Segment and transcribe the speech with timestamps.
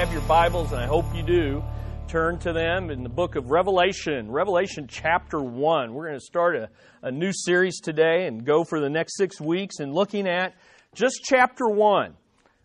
[0.00, 1.62] have your Bibles, and I hope you do,
[2.08, 5.92] turn to them in the book of Revelation, Revelation chapter 1.
[5.92, 6.70] We're going to start a,
[7.02, 10.54] a new series today and go for the next six weeks and looking at
[10.94, 12.14] just chapter 1.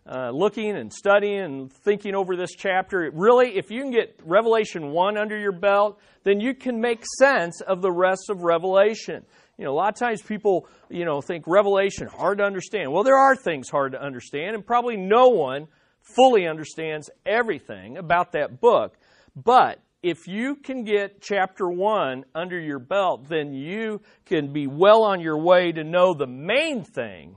[0.06, 3.10] Uh, looking and studying and thinking over this chapter.
[3.12, 7.60] Really, if you can get Revelation 1 under your belt, then you can make sense
[7.60, 9.26] of the rest of Revelation.
[9.58, 12.92] You know, a lot of times people, you know, think Revelation hard to understand.
[12.92, 15.68] Well, there are things hard to understand, and probably no one
[16.14, 18.96] fully understands everything about that book.
[19.34, 25.02] But if you can get chapter 1 under your belt, then you can be well
[25.02, 27.36] on your way to know the main thing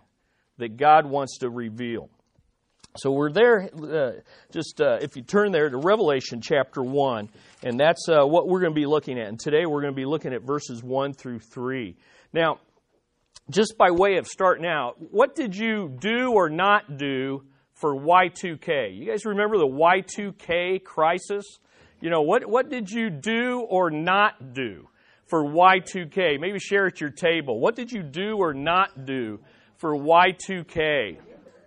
[0.57, 2.09] that God wants to reveal.
[2.97, 7.29] So we're there, uh, just uh, if you turn there to Revelation chapter 1,
[7.63, 9.27] and that's uh, what we're going to be looking at.
[9.27, 11.95] And today we're going to be looking at verses 1 through 3.
[12.33, 12.59] Now,
[13.49, 17.43] just by way of starting out, what did you do or not do
[17.79, 18.95] for Y2K?
[18.95, 21.45] You guys remember the Y2K crisis?
[22.01, 24.87] You know, what, what did you do or not do
[25.27, 26.39] for Y2K?
[26.39, 27.59] Maybe share at your table.
[27.59, 29.39] What did you do or not do
[29.77, 31.17] for Y2K?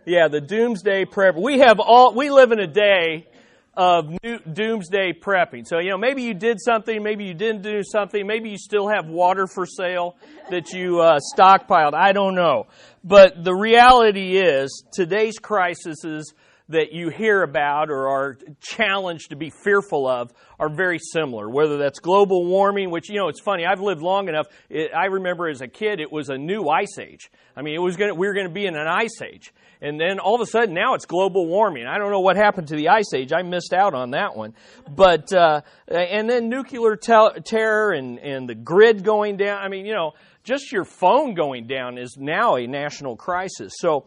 [0.04, 1.36] Yeah, the doomsday prep.
[1.36, 3.28] We have all, we live in a day
[3.74, 5.66] of new, doomsday prepping.
[5.66, 8.88] So, you know, maybe you did something, maybe you didn't do something, maybe you still
[8.88, 10.16] have water for sale
[10.50, 11.94] that you uh, stockpiled.
[11.94, 12.66] I don't know.
[13.02, 16.34] But the reality is, today's crises
[16.68, 21.48] that you hear about or are challenged to be fearful of are very similar.
[21.48, 24.46] Whether that's global warming, which, you know, it's funny, I've lived long enough.
[24.70, 27.30] It, I remember as a kid, it was a new ice age.
[27.56, 29.52] I mean, it was gonna, we were going to be in an ice age.
[29.80, 31.86] And then all of a sudden now it's global warming.
[31.86, 33.32] I don't know what happened to the ice age.
[33.32, 34.54] I missed out on that one.
[34.88, 39.60] But, uh, and then nuclear te- terror and, and the grid going down.
[39.60, 40.12] I mean, you know,
[40.44, 43.72] just your phone going down is now a national crisis.
[43.76, 44.06] So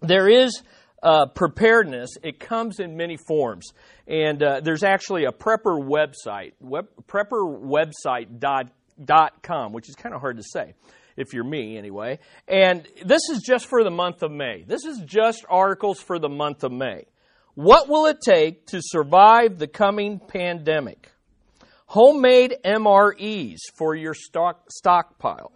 [0.00, 0.62] there is
[1.02, 3.72] uh, preparedness, it comes in many forms.
[4.06, 10.42] And uh, there's actually a prepper website, web, prepperwebsite.com, which is kind of hard to
[10.42, 10.74] say
[11.16, 12.18] if you're me anyway.
[12.48, 14.64] And this is just for the month of May.
[14.66, 17.06] This is just articles for the month of May.
[17.54, 21.10] What will it take to survive the coming pandemic?
[21.86, 25.52] Homemade MREs for your stock, stockpile.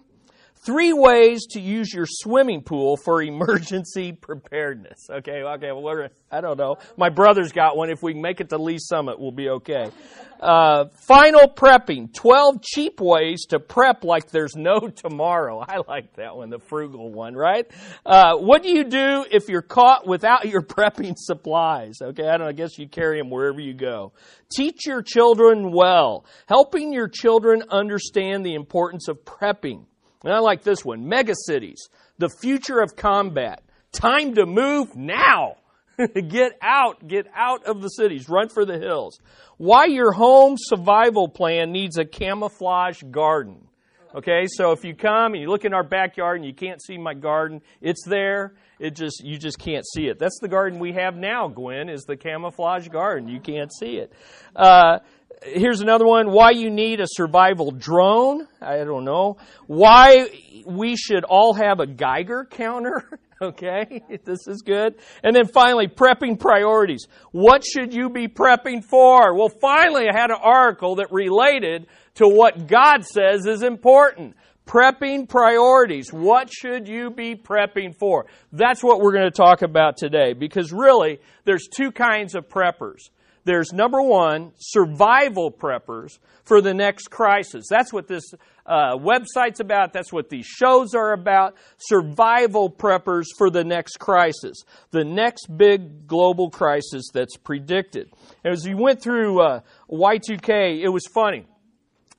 [0.67, 5.07] Three ways to use your swimming pool for emergency preparedness.
[5.09, 6.79] Okay, okay, well, we're, I don't know.
[6.97, 7.89] My brother's got one.
[7.89, 9.93] If we make it to Lee Summit, we'll be okay.
[10.41, 15.61] Uh, final prepping 12 cheap ways to prep like there's no tomorrow.
[15.61, 17.71] I like that one, the frugal one, right?
[18.05, 21.99] Uh, what do you do if you're caught without your prepping supplies?
[22.03, 24.15] Okay, I don't know, I guess you carry them wherever you go.
[24.53, 29.85] Teach your children well, helping your children understand the importance of prepping.
[30.25, 31.89] And I like this one mega cities,
[32.19, 33.63] the future of combat.
[33.93, 35.57] Time to move now.
[36.29, 39.19] get out, get out of the cities, run for the hills.
[39.57, 43.67] Why your home survival plan needs a camouflage garden.
[44.15, 46.97] Okay, so if you come and you look in our backyard and you can't see
[46.97, 48.55] my garden, it's there.
[48.79, 50.19] It just you just can't see it.
[50.19, 53.29] That's the garden we have now, Gwen, is the camouflage garden.
[53.29, 54.13] You can't see it.
[54.55, 55.01] Uh,
[55.43, 56.31] Here's another one.
[56.33, 58.49] Why you need a survival drone.
[58.61, 59.37] I don't know.
[59.67, 60.29] Why
[60.67, 63.09] we should all have a Geiger counter.
[63.39, 64.95] Okay, this is good.
[65.23, 67.07] And then finally, prepping priorities.
[67.33, 69.37] What should you be prepping for?
[69.37, 74.37] Well, finally, I had an article that related to what God says is important.
[74.67, 76.15] Prepping priorities.
[76.15, 78.25] What should you be prepping for?
[78.53, 83.11] That's what we're going to talk about today because really, there's two kinds of preppers
[83.47, 87.67] there's number one, survival preppers for the next crisis.
[87.71, 88.25] That's what this
[88.67, 89.93] uh, website's about.
[89.93, 91.55] That's what these shows are about.
[91.79, 98.11] Survival preppers for the next crisis, the next big global crisis that's predicted.
[98.45, 101.47] As we went through uh, Y2K, it was funny.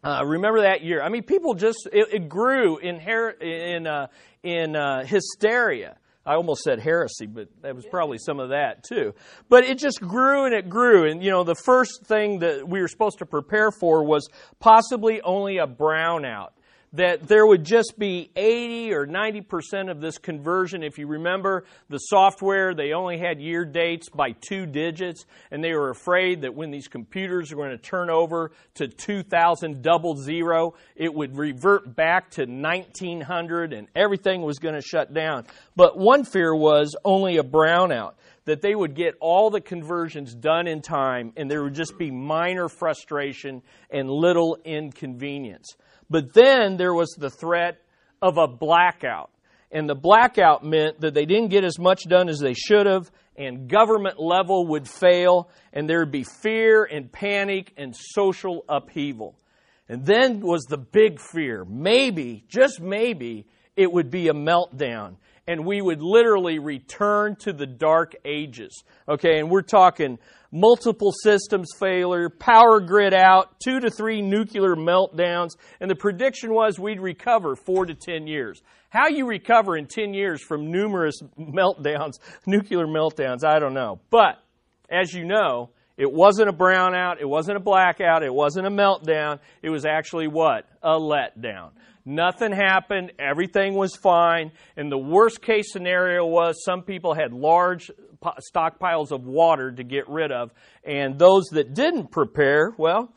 [0.05, 1.03] Uh, remember that year?
[1.03, 3.01] I mean, people just it, it grew in
[3.41, 4.07] in uh,
[4.43, 9.13] in uh, hysteria I almost said heresy, but that was probably some of that too.
[9.47, 11.09] But it just grew and it grew.
[11.09, 14.27] And, you know, the first thing that we were supposed to prepare for was
[14.59, 16.49] possibly only a brownout
[16.93, 20.83] that there would just be 80 or 90% of this conversion.
[20.83, 25.73] If you remember the software, they only had year dates by two digits, and they
[25.73, 30.75] were afraid that when these computers were going to turn over to 2000 double zero,
[30.95, 35.45] it would revert back to 1900 and everything was going to shut down.
[35.75, 38.13] But one fear was only a brownout
[38.45, 42.09] that they would get all the conversions done in time and there would just be
[42.09, 43.61] minor frustration
[43.91, 45.75] and little inconvenience.
[46.09, 47.81] But then there was the threat
[48.21, 49.29] of a blackout.
[49.71, 53.11] And the blackout meant that they didn't get as much done as they should have,
[53.35, 59.35] and government level would fail, and there would be fear and panic and social upheaval.
[59.89, 63.45] And then was the big fear maybe, just maybe,
[63.75, 65.17] it would be a meltdown
[65.47, 68.83] and we would literally return to the dark ages.
[69.07, 70.19] Okay, and we're talking
[70.51, 76.79] multiple systems failure, power grid out, two to three nuclear meltdowns, and the prediction was
[76.79, 78.61] we'd recover four to ten years.
[78.89, 82.13] How you recover in ten years from numerous meltdowns,
[82.45, 83.99] nuclear meltdowns, I don't know.
[84.09, 84.41] But
[84.89, 89.39] as you know, it wasn't a brownout, it wasn't a blackout, it wasn't a meltdown,
[89.61, 90.65] it was actually what?
[90.83, 91.71] A letdown.
[92.09, 93.11] Nothing happened.
[93.19, 94.53] Everything was fine.
[94.77, 97.91] And the worst case scenario was some people had large
[98.23, 100.51] stockpiles of water to get rid of.
[100.83, 103.13] And those that didn't prepare, well,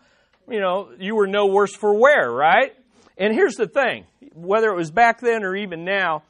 [0.48, 2.72] you know, you were no worse for wear, right?
[3.16, 6.22] And here's the thing whether it was back then or even now,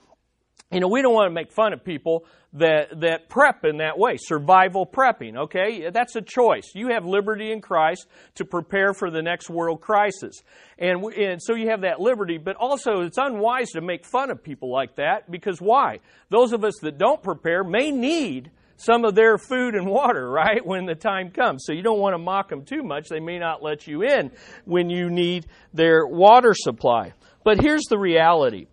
[0.72, 3.98] you know, we don't want to make fun of people that, that prep in that
[3.98, 5.90] way, survival prepping, okay?
[5.90, 6.72] That's a choice.
[6.74, 8.06] You have liberty in Christ
[8.36, 10.42] to prepare for the next world crisis.
[10.78, 14.42] And, and so you have that liberty, but also it's unwise to make fun of
[14.42, 16.00] people like that because why?
[16.28, 20.64] Those of us that don't prepare may need some of their food and water, right,
[20.64, 21.64] when the time comes.
[21.66, 23.08] So you don't want to mock them too much.
[23.08, 24.30] They may not let you in
[24.64, 27.12] when you need their water supply.
[27.44, 28.66] But here's the reality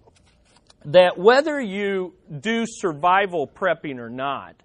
[0.86, 4.56] that whether you do survival prepping or not,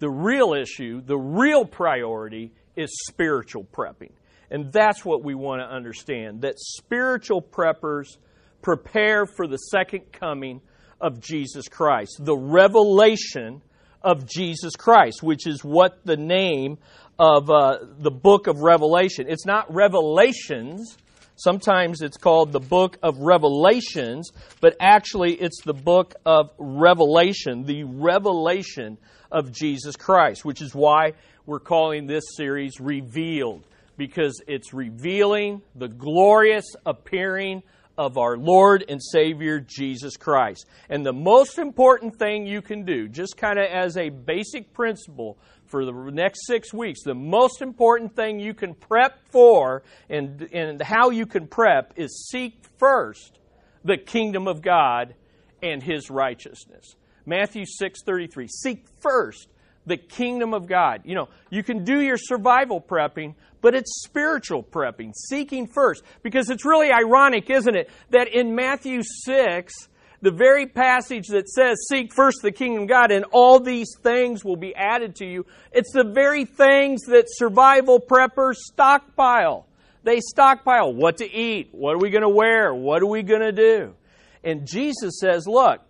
[0.00, 4.10] the real issue, the real priority is spiritual prepping.
[4.50, 8.16] And that's what we want to understand that spiritual preppers
[8.62, 10.60] prepare for the second coming
[11.00, 13.62] of Jesus Christ, the revelation
[14.02, 16.78] of Jesus Christ, which is what the name
[17.18, 19.26] of uh, the book of Revelation.
[19.28, 20.96] It's not Revelations,
[21.38, 27.84] Sometimes it's called the book of Revelations, but actually it's the book of Revelation, the
[27.84, 28.98] revelation
[29.30, 31.12] of Jesus Christ, which is why
[31.46, 33.64] we're calling this series Revealed,
[33.96, 37.62] because it's revealing the glorious appearing
[37.98, 40.66] of our Lord and Savior Jesus Christ.
[40.88, 45.36] And the most important thing you can do, just kind of as a basic principle
[45.66, 50.80] for the next six weeks, the most important thing you can prep for and, and
[50.80, 53.38] how you can prep is seek first
[53.84, 55.14] the kingdom of God
[55.62, 56.94] and his righteousness.
[57.26, 58.46] Matthew 6:33.
[58.48, 59.48] Seek first
[59.88, 61.02] the kingdom of God.
[61.04, 66.02] You know, you can do your survival prepping, but it's spiritual prepping, seeking first.
[66.22, 69.74] Because it's really ironic, isn't it, that in Matthew 6,
[70.20, 74.44] the very passage that says, Seek first the kingdom of God, and all these things
[74.44, 75.46] will be added to you.
[75.72, 79.66] It's the very things that survival preppers stockpile.
[80.04, 83.42] They stockpile what to eat, what are we going to wear, what are we going
[83.42, 83.94] to do.
[84.42, 85.80] And Jesus says, Look,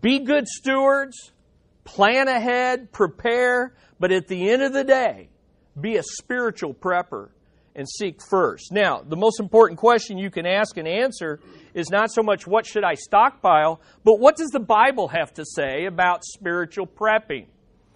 [0.00, 1.32] be good stewards,
[1.88, 5.30] plan ahead, prepare, but at the end of the day,
[5.80, 7.30] be a spiritual prepper
[7.74, 8.72] and seek first.
[8.72, 11.40] Now, the most important question you can ask and answer
[11.72, 15.44] is not so much what should I stockpile, but what does the Bible have to
[15.46, 17.46] say about spiritual prepping?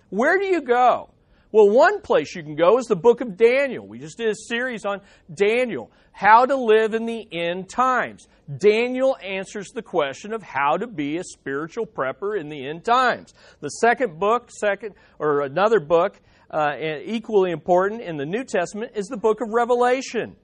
[0.09, 1.11] Where do you go?
[1.53, 3.87] Well, one place you can go is the book of Daniel.
[3.87, 5.03] We just did a series on
[5.33, 8.27] Daniel, how to live in the end times.
[8.57, 13.35] Daniel answers the question of how to be a spiritual prepper in the end times.
[13.61, 16.19] The second book, second or another book
[16.51, 16.73] uh,
[17.05, 20.37] equally important in the New Testament is the book of Revelation.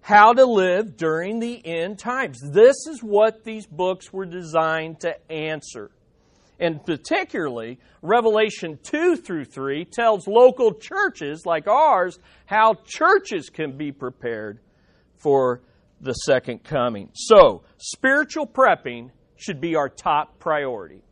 [0.00, 2.40] How to live during the end times.
[2.40, 5.90] This is what these books were designed to answer.
[6.60, 13.90] And particularly, Revelation 2 through 3 tells local churches like ours how churches can be
[13.92, 14.60] prepared
[15.16, 15.62] for
[16.02, 17.08] the second coming.
[17.14, 21.02] So, spiritual prepping should be our top priority.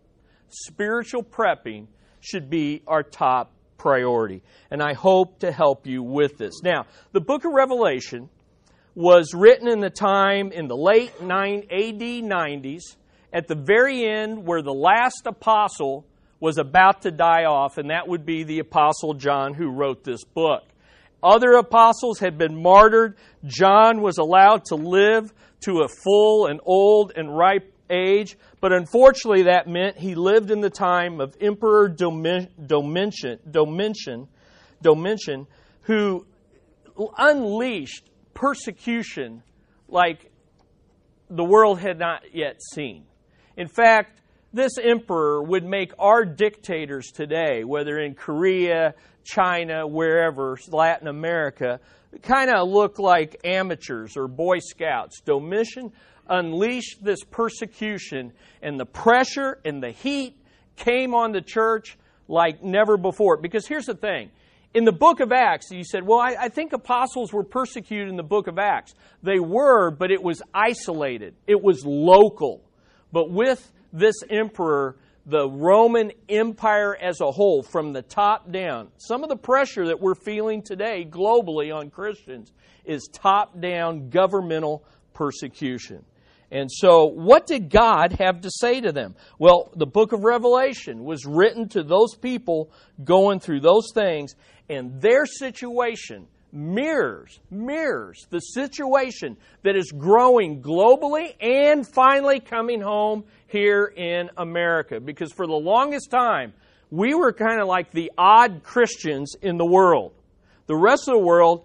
[0.51, 1.87] Spiritual prepping
[2.21, 4.43] should be our top priority.
[4.71, 6.63] And I hope to help you with this.
[6.63, 8.29] Now, the book of Revelation
[8.95, 12.97] was written in the time in the late 9 AD 90s,
[13.33, 16.07] at the very end where the last apostle
[16.41, 20.25] was about to die off, and that would be the apostle John who wrote this
[20.25, 20.63] book.
[21.23, 23.17] Other apostles had been martyred.
[23.45, 25.33] John was allowed to live
[25.65, 30.61] to a full and old and ripe age, but unfortunately that meant he lived in
[30.61, 32.49] the time of Emperor Domitian,
[33.51, 34.29] Domitian,
[34.81, 35.47] Domitian
[35.83, 36.25] who
[37.17, 39.43] unleashed persecution
[39.89, 40.31] like
[41.31, 43.08] the world had not yet seen.
[43.59, 44.21] In fact,
[44.53, 51.81] this emperor would make our dictators today, whether in Korea, China, wherever, Latin America,
[52.23, 55.21] kind of look like amateurs or Boy Scouts.
[55.23, 55.91] Domitian
[56.29, 60.37] unleashed this persecution, and the pressure and the heat
[60.77, 61.99] came on the church
[62.29, 63.39] like never before.
[63.39, 64.31] Because here's the thing.
[64.73, 68.17] In the book of Acts, you said, well, I, I, think apostles were persecuted in
[68.17, 68.95] the book of Acts.
[69.21, 72.68] They were, but it was isolated, it was local.
[73.13, 74.97] But with this emperor,
[75.27, 80.01] the Roman Empire as a whole, from the top down, some of the pressure that
[80.01, 82.53] we're feeling today globally on Christians
[82.85, 86.05] is top down governmental persecution.
[86.51, 89.15] And so, what did God have to say to them?
[89.39, 92.73] Well, the book of Revelation was written to those people
[93.05, 94.35] going through those things,
[94.71, 103.25] and their situation mirrors, mirrors the situation that is growing globally and finally coming home
[103.47, 105.01] here in America.
[105.01, 106.53] Because for the longest time,
[106.91, 110.13] we were kind of like the odd Christians in the world.
[110.67, 111.65] The rest of the world,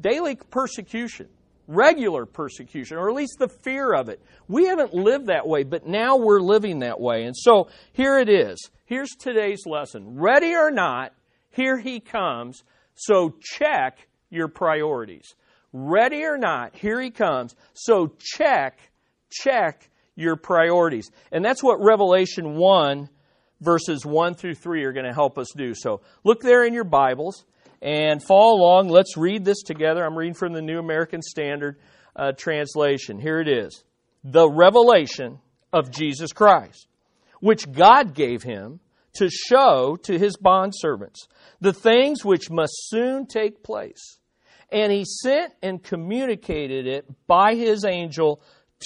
[0.00, 1.28] daily persecution
[1.68, 4.20] regular persecution, or at least the fear of it.
[4.48, 7.24] We haven't lived that way, but now we're living that way.
[7.24, 8.70] And so here it is.
[8.86, 10.18] Here's today's lesson.
[10.18, 11.12] Ready or not,
[11.50, 12.64] here he comes.
[12.98, 15.34] So check your priorities.
[15.72, 17.54] Ready or not, here he comes.
[17.72, 18.80] So check,
[19.30, 21.08] check your priorities.
[21.30, 23.08] And that's what Revelation 1,
[23.60, 25.74] verses 1 through 3 are going to help us do.
[25.74, 27.44] So look there in your Bibles
[27.80, 28.88] and follow along.
[28.88, 30.04] Let's read this together.
[30.04, 31.78] I'm reading from the New American Standard
[32.16, 33.20] uh, Translation.
[33.20, 33.84] Here it is
[34.24, 35.38] The revelation
[35.72, 36.88] of Jesus Christ,
[37.40, 38.80] which God gave him
[39.18, 41.26] to show to his bondservants
[41.60, 44.18] the things which must soon take place.
[44.70, 48.40] And he sent and communicated it by his angel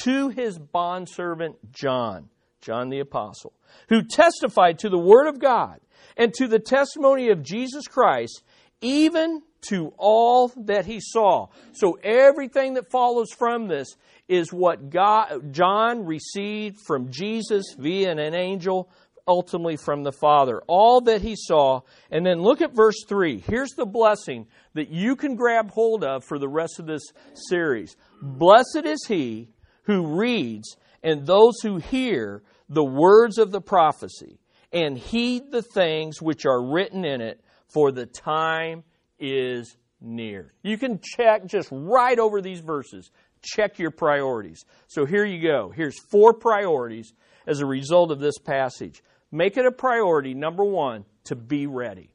[0.04, 3.52] to his bondservant John, John the Apostle,
[3.88, 5.80] who testified to the Word of God
[6.16, 8.42] and to the testimony of Jesus Christ
[8.80, 11.48] even to all that he saw.
[11.72, 13.96] So everything that follows from this
[14.28, 18.88] is what God, John received from Jesus via an angel,
[19.26, 20.62] ultimately from the Father.
[20.66, 21.80] All that he saw.
[22.10, 23.40] And then look at verse 3.
[23.40, 27.02] Here's the blessing that you can grab hold of for the rest of this
[27.34, 27.96] series.
[28.20, 29.48] Blessed is he
[29.84, 34.38] who reads and those who hear the words of the prophecy
[34.72, 38.84] and heed the things which are written in it for the time
[39.18, 40.52] is near.
[40.62, 43.10] You can check just right over these verses.
[43.42, 44.64] Check your priorities.
[44.86, 45.72] So here you go.
[45.74, 47.12] Here's four priorities
[47.46, 49.02] as a result of this passage.
[49.32, 52.10] Make it a priority, number one, to be ready.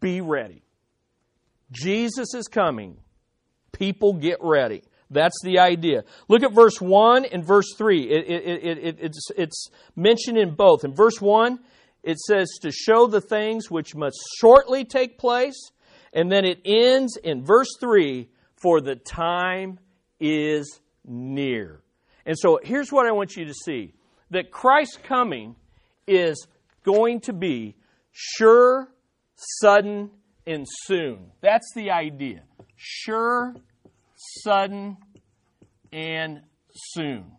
[0.00, 0.62] Be ready.
[1.70, 2.96] Jesus is coming.
[3.72, 4.82] People get ready.
[5.10, 6.04] That's the idea.
[6.28, 8.02] Look at verse 1 and verse 3.
[8.10, 10.84] It, it, it, it's, it's mentioned in both.
[10.84, 11.58] In verse 1,
[12.02, 15.70] it says to show the things which must shortly take place.
[16.12, 19.78] And then it ends in verse 3 for the time
[20.18, 21.82] is near.
[22.24, 23.94] And so here's what I want you to see
[24.30, 25.56] that Christ's coming
[26.10, 26.46] is
[26.84, 27.76] going to be
[28.10, 28.88] sure,
[29.36, 30.10] sudden,
[30.46, 31.30] and soon.
[31.40, 32.42] That's the idea.
[32.76, 33.54] Sure,
[34.42, 34.96] sudden,
[35.92, 36.42] and
[36.74, 37.32] soon.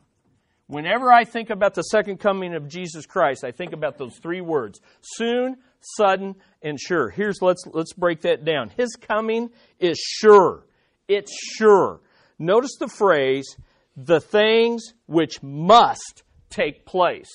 [0.68, 4.40] Whenever I think about the second coming of Jesus Christ, I think about those three
[4.40, 5.58] words soon,
[5.98, 7.10] sudden, and sure.
[7.10, 8.70] Here's let's let's break that down.
[8.78, 9.50] His coming
[9.80, 10.66] is sure.
[11.10, 12.00] It's sure.
[12.40, 13.58] Notice the phrase,
[13.98, 17.30] the things which must take place.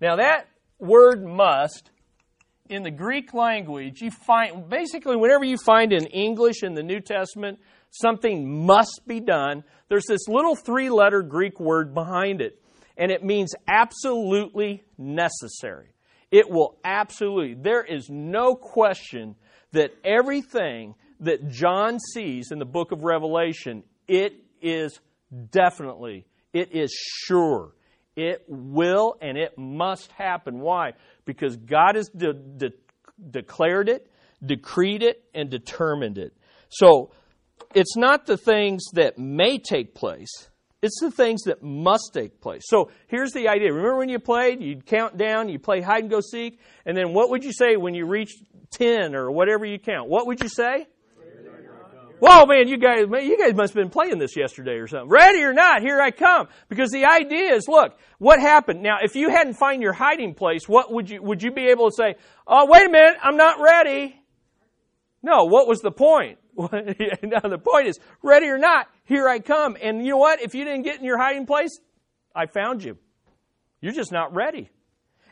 [0.00, 1.90] Now that word must
[2.68, 7.00] in the Greek language, you find basically whenever you find in English in the New
[7.00, 7.58] Testament
[7.90, 12.60] something must be done, there's this little three letter Greek word behind it
[12.98, 15.94] and it means absolutely necessary.
[16.30, 19.36] It will absolutely, there is no question
[19.72, 25.00] that everything that John sees in the book of Revelation, it is
[25.50, 27.72] definitely, it is sure.
[28.18, 30.58] It will and it must happen.
[30.58, 30.94] Why?
[31.24, 32.72] Because God has de- de-
[33.30, 34.10] declared it,
[34.44, 36.36] decreed it, and determined it.
[36.68, 37.12] So
[37.76, 40.50] it's not the things that may take place,
[40.82, 42.62] it's the things that must take place.
[42.66, 43.72] So here's the idea.
[43.72, 44.60] Remember when you played?
[44.60, 47.76] You'd count down, you play hide and go seek, and then what would you say
[47.76, 50.08] when you reached 10 or whatever you count?
[50.08, 50.88] What would you say?
[52.20, 55.08] Whoa, man, you guys, man, you guys must have been playing this yesterday or something.
[55.08, 56.48] Ready or not, here I come.
[56.68, 58.82] Because the idea is, look, what happened?
[58.82, 61.90] Now, if you hadn't find your hiding place, what would you, would you be able
[61.90, 64.20] to say, oh, wait a minute, I'm not ready?
[65.22, 66.38] No, what was the point?
[66.56, 69.76] now the point is, ready or not, here I come.
[69.80, 70.42] And you know what?
[70.42, 71.78] If you didn't get in your hiding place,
[72.34, 72.98] I found you.
[73.80, 74.70] You're just not ready.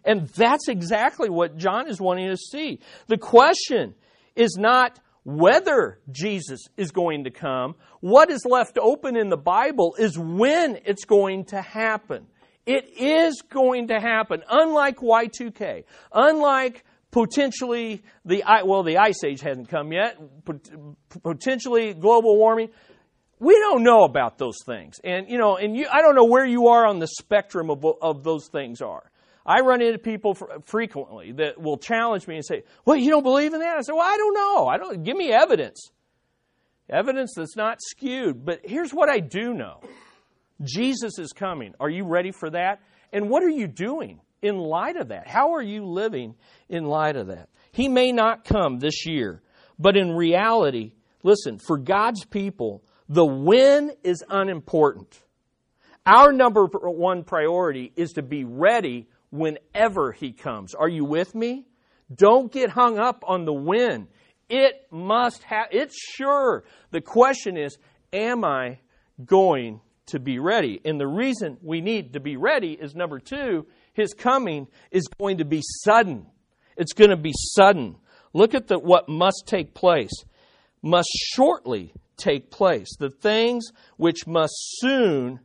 [0.04, 2.78] And that's exactly what John is wanting to see.
[3.08, 3.96] The question
[4.36, 7.74] is not whether Jesus is going to come.
[7.98, 12.28] What is left open in the Bible is when it's going to happen.
[12.64, 19.68] It is going to happen, unlike Y2K, unlike potentially the well, the ice age hasn't
[19.68, 20.16] come yet.
[21.24, 22.70] Potentially global warming.
[23.40, 26.46] We don't know about those things, and you know, and you, I don't know where
[26.46, 29.10] you are on the spectrum of of those things are.
[29.46, 30.34] I run into people
[30.64, 33.92] frequently that will challenge me and say, "Well, you don't believe in that?" I say,
[33.92, 34.66] "Well, I don't know.
[34.66, 35.04] I don't.
[35.04, 35.92] Give me evidence,
[36.90, 39.80] evidence that's not skewed." But here's what I do know:
[40.62, 41.74] Jesus is coming.
[41.78, 42.80] Are you ready for that?
[43.12, 45.28] And what are you doing in light of that?
[45.28, 46.34] How are you living
[46.68, 47.48] in light of that?
[47.70, 49.42] He may not come this year,
[49.78, 55.22] but in reality, listen, for God's people, the when is unimportant.
[56.04, 60.74] Our number one priority is to be ready whenever He comes.
[60.74, 61.66] Are you with me?
[62.14, 64.08] Don't get hung up on the when.
[64.48, 66.64] It must have, it's sure.
[66.92, 67.78] The question is,
[68.12, 68.78] am I
[69.24, 70.80] going to be ready?
[70.84, 75.38] And the reason we need to be ready is number two, His coming is going
[75.38, 76.26] to be sudden.
[76.76, 77.96] It's going to be sudden.
[78.32, 80.12] Look at the, what must take place.
[80.82, 82.88] Must shortly take place.
[82.98, 83.66] The things
[83.96, 85.40] which must soon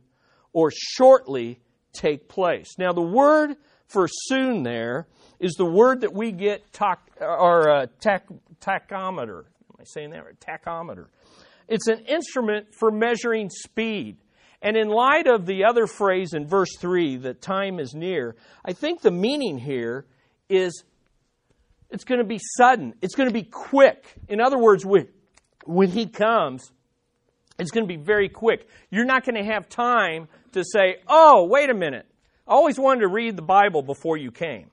[0.52, 1.60] or shortly
[1.92, 2.74] take place.
[2.78, 3.56] Now, the word
[3.92, 5.06] for soon there
[5.38, 8.26] is the word that we get tac, or uh, tac,
[8.60, 9.40] tachometer.
[9.40, 10.38] Am I saying that right?
[10.40, 11.06] Tachometer.
[11.68, 14.18] It's an instrument for measuring speed.
[14.60, 18.72] And in light of the other phrase in verse 3 that time is near, I
[18.72, 20.06] think the meaning here
[20.48, 20.84] is
[21.90, 22.94] it's going to be sudden.
[23.02, 24.14] It's going to be quick.
[24.28, 25.08] In other words, when,
[25.64, 26.70] when he comes,
[27.58, 28.68] it's going to be very quick.
[28.90, 32.06] You're not going to have time to say, oh, wait a minute.
[32.46, 34.70] I always wanted to read the Bible before you came.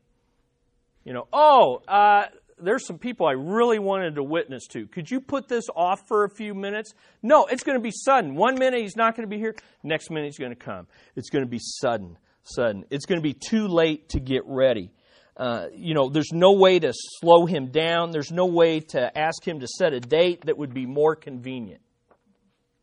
[1.04, 2.26] You know, oh, uh,
[2.62, 4.88] there's some people I really wanted to witness to.
[4.88, 6.94] Could you put this off for a few minutes?
[7.22, 8.36] No, it's going to be sudden.
[8.36, 10.88] One minute he's not going to be here, next minute he's going to come.
[11.16, 12.86] It's going to be sudden, sudden.
[12.90, 14.92] It's going to be too late to get ready.
[15.38, 18.12] Uh, you know, there's no way to slow him down.
[18.12, 21.82] There's no way to ask him to set a date that would be more convenient.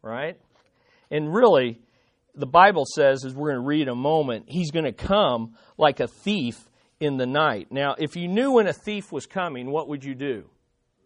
[0.02, 0.40] Right?
[1.10, 1.80] And really,
[2.36, 5.54] the Bible says, as we're going to read in a moment, he's going to come
[5.78, 6.68] like a thief
[7.00, 7.68] in the night.
[7.70, 10.44] Now, if you knew when a thief was coming, what would you do?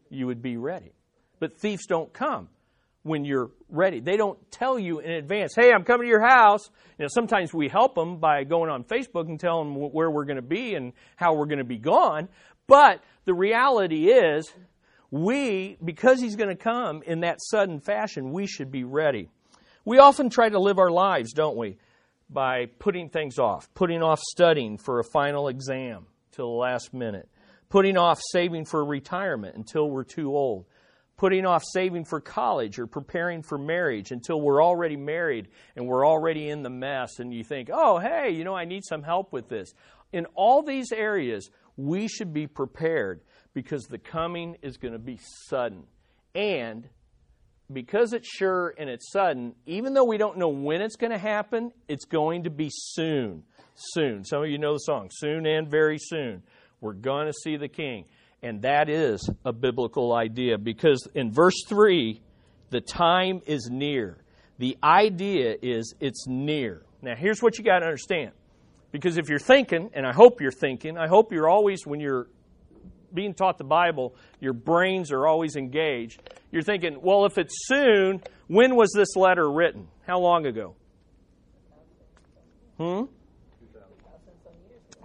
[0.08, 0.92] You would be ready.
[1.38, 2.48] But thieves don't come
[3.02, 4.00] when you're ready.
[4.00, 6.68] They don't tell you in advance, hey, I'm coming to your house.
[6.98, 10.26] You know, sometimes we help them by going on Facebook and telling them where we're
[10.26, 12.28] going to be and how we're going to be gone.
[12.66, 14.52] But the reality is,
[15.10, 19.28] we, because he's going to come in that sudden fashion, we should be ready.
[19.84, 21.78] We often try to live our lives, don't we?
[22.32, 27.28] by putting things off, putting off studying for a final exam till the last minute,
[27.68, 30.64] putting off saving for retirement until we're too old,
[31.16, 36.06] putting off saving for college or preparing for marriage until we're already married and we're
[36.06, 39.32] already in the mess and you think, oh, hey, you know, I need some help
[39.32, 39.74] with this.
[40.12, 43.20] In all these areas, we should be prepared
[43.54, 45.82] because the coming is going to be sudden.
[46.34, 46.88] And
[47.72, 51.18] because it's sure and it's sudden, even though we don't know when it's going to
[51.18, 53.44] happen, it's going to be soon.
[53.74, 54.24] Soon.
[54.24, 56.42] Some of you know the song, soon and very soon.
[56.80, 58.04] We're going to see the king.
[58.42, 62.20] And that is a biblical idea because in verse 3,
[62.70, 64.18] the time is near.
[64.58, 66.82] The idea is it's near.
[67.02, 68.32] Now, here's what you got to understand.
[68.92, 72.26] Because if you're thinking, and I hope you're thinking, I hope you're always, when you're
[73.12, 76.20] being taught the Bible, your brains are always engaged.
[76.50, 79.88] You're thinking, well, if it's soon, when was this letter written?
[80.06, 80.74] How long ago?
[82.78, 83.02] Hmm?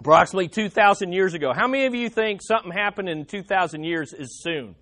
[0.00, 1.52] Approximately 2,000 years ago.
[1.54, 4.76] How many of you think something happened in 2,000 years is soon?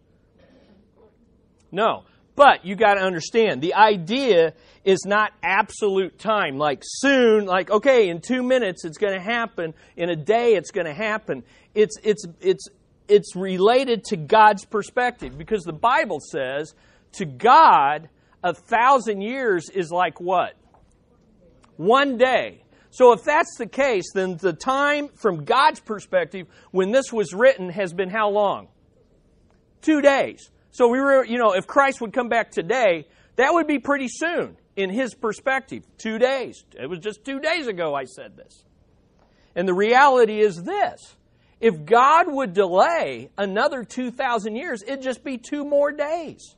[1.72, 2.04] No.
[2.36, 8.08] But you got to understand, the idea is not absolute time, like soon, like, okay,
[8.08, 11.44] in two minutes it's going to happen, in a day it's going to happen.
[11.74, 12.68] It's, it's, it's
[13.08, 16.74] it's related to God's perspective because the Bible says
[17.12, 18.08] to God,
[18.42, 20.54] a thousand years is like what?
[21.76, 22.62] One day.
[22.90, 27.70] So if that's the case, then the time from God's perspective when this was written
[27.70, 28.68] has been how long?
[29.82, 30.50] Two days.
[30.70, 34.08] So we were, you know, if Christ would come back today, that would be pretty
[34.08, 35.84] soon in his perspective.
[35.98, 36.64] Two days.
[36.80, 38.64] It was just two days ago I said this.
[39.56, 41.16] And the reality is this
[41.64, 46.56] if God would delay another 2,000 years, it'd just be two more days.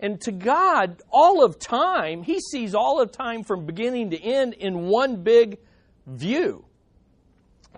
[0.00, 4.54] And to God, all of time, He sees all of time from beginning to end
[4.54, 5.58] in one big
[6.06, 6.64] view.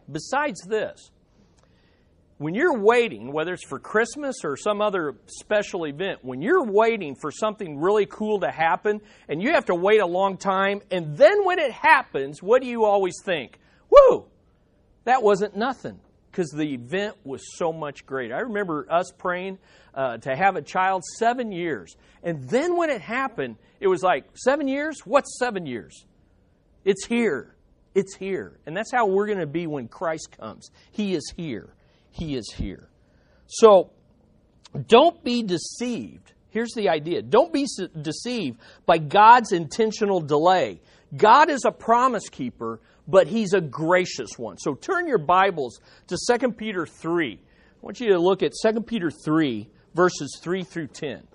[0.09, 1.11] Besides this,
[2.37, 7.17] when you're waiting, whether it's for Christmas or some other special event, when you're waiting
[7.21, 11.17] for something really cool to happen and you have to wait a long time, and
[11.17, 13.59] then when it happens, what do you always think?
[13.91, 14.29] Woo!
[15.09, 15.99] That wasn't nothing
[16.31, 18.37] because the event was so much greater.
[18.37, 19.57] I remember us praying
[19.95, 21.97] uh, to have a child seven years.
[22.23, 25.01] And then when it happened, it was like, seven years?
[25.07, 26.05] What's seven years?
[26.85, 27.57] It's here.
[27.95, 28.61] It's here.
[28.67, 30.69] And that's how we're going to be when Christ comes.
[30.93, 31.73] He is here.
[32.11, 32.91] He is here.
[33.47, 33.93] So
[34.89, 36.35] don't be deceived.
[36.51, 37.67] Here's the idea don't be
[37.99, 40.83] deceived by God's intentional delay.
[41.17, 44.59] God is a promise keeper, but He's a gracious one.
[44.59, 47.41] So turn your Bibles to 2 Peter 3.
[47.41, 47.47] I
[47.81, 51.27] want you to look at 2 Peter 3, verses 3 through 10.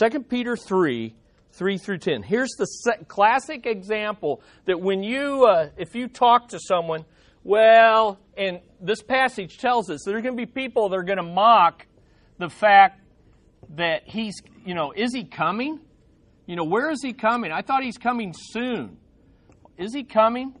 [0.00, 1.14] 2 Peter 3,
[1.52, 2.22] 3 through 10.
[2.22, 2.66] Here's the
[3.08, 7.04] classic example that when you, uh, if you talk to someone,
[7.44, 11.18] well, and this passage tells us there are going to be people that are going
[11.18, 11.86] to mock
[12.38, 13.00] the fact
[13.76, 15.80] that he's, you know, is he coming?
[16.46, 17.52] You know, where is he coming?
[17.52, 18.96] I thought he's coming soon.
[19.76, 20.54] Is he coming?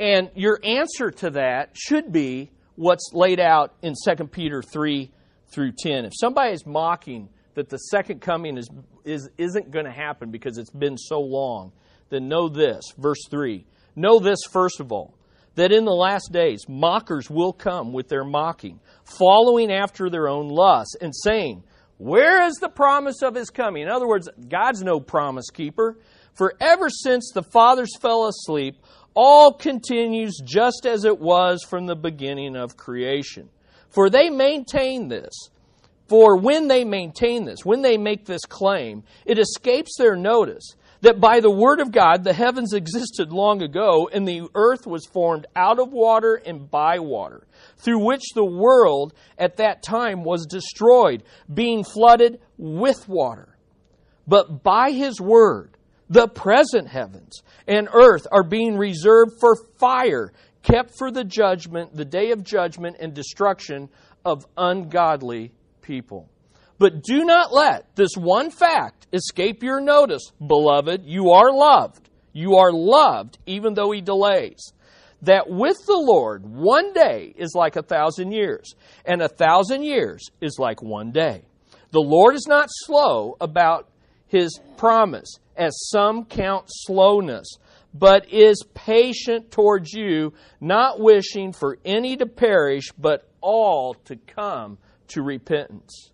[0.00, 5.10] And your answer to that should be what's laid out in 2 Peter 3
[5.48, 6.04] through 10.
[6.04, 8.68] If somebody is mocking that the second coming is,
[9.04, 11.72] is, isn't going to happen because it's been so long,
[12.10, 12.84] then know this.
[12.96, 13.66] Verse 3.
[13.96, 15.16] Know this, first of all,
[15.56, 20.48] that in the last days mockers will come with their mocking, following after their own
[20.48, 21.64] lusts, and saying,
[21.96, 23.82] Where is the promise of his coming?
[23.82, 25.98] In other words, God's no promise keeper.
[26.34, 28.76] For ever since the fathers fell asleep,
[29.20, 33.48] all continues just as it was from the beginning of creation.
[33.90, 35.32] For they maintain this
[36.08, 41.20] for when they maintain this, when they make this claim, it escapes their notice that
[41.20, 45.46] by the word of God the heavens existed long ago, and the earth was formed
[45.54, 51.22] out of water and by water, through which the world at that time was destroyed,
[51.52, 53.56] being flooded with water.
[54.26, 55.76] But by his word,
[56.08, 62.04] the present heavens and earth are being reserved for fire, kept for the judgment, the
[62.04, 63.88] day of judgment and destruction
[64.24, 66.28] of ungodly people.
[66.78, 71.04] But do not let this one fact escape your notice, beloved.
[71.04, 72.08] You are loved.
[72.32, 74.72] You are loved even though he delays.
[75.22, 80.22] That with the Lord, one day is like a thousand years, and a thousand years
[80.40, 81.42] is like one day.
[81.90, 83.88] The Lord is not slow about
[84.28, 87.56] his promise, as some count slowness,
[87.92, 94.78] but is patient towards you, not wishing for any to perish, but all to come
[95.08, 96.10] to repentance.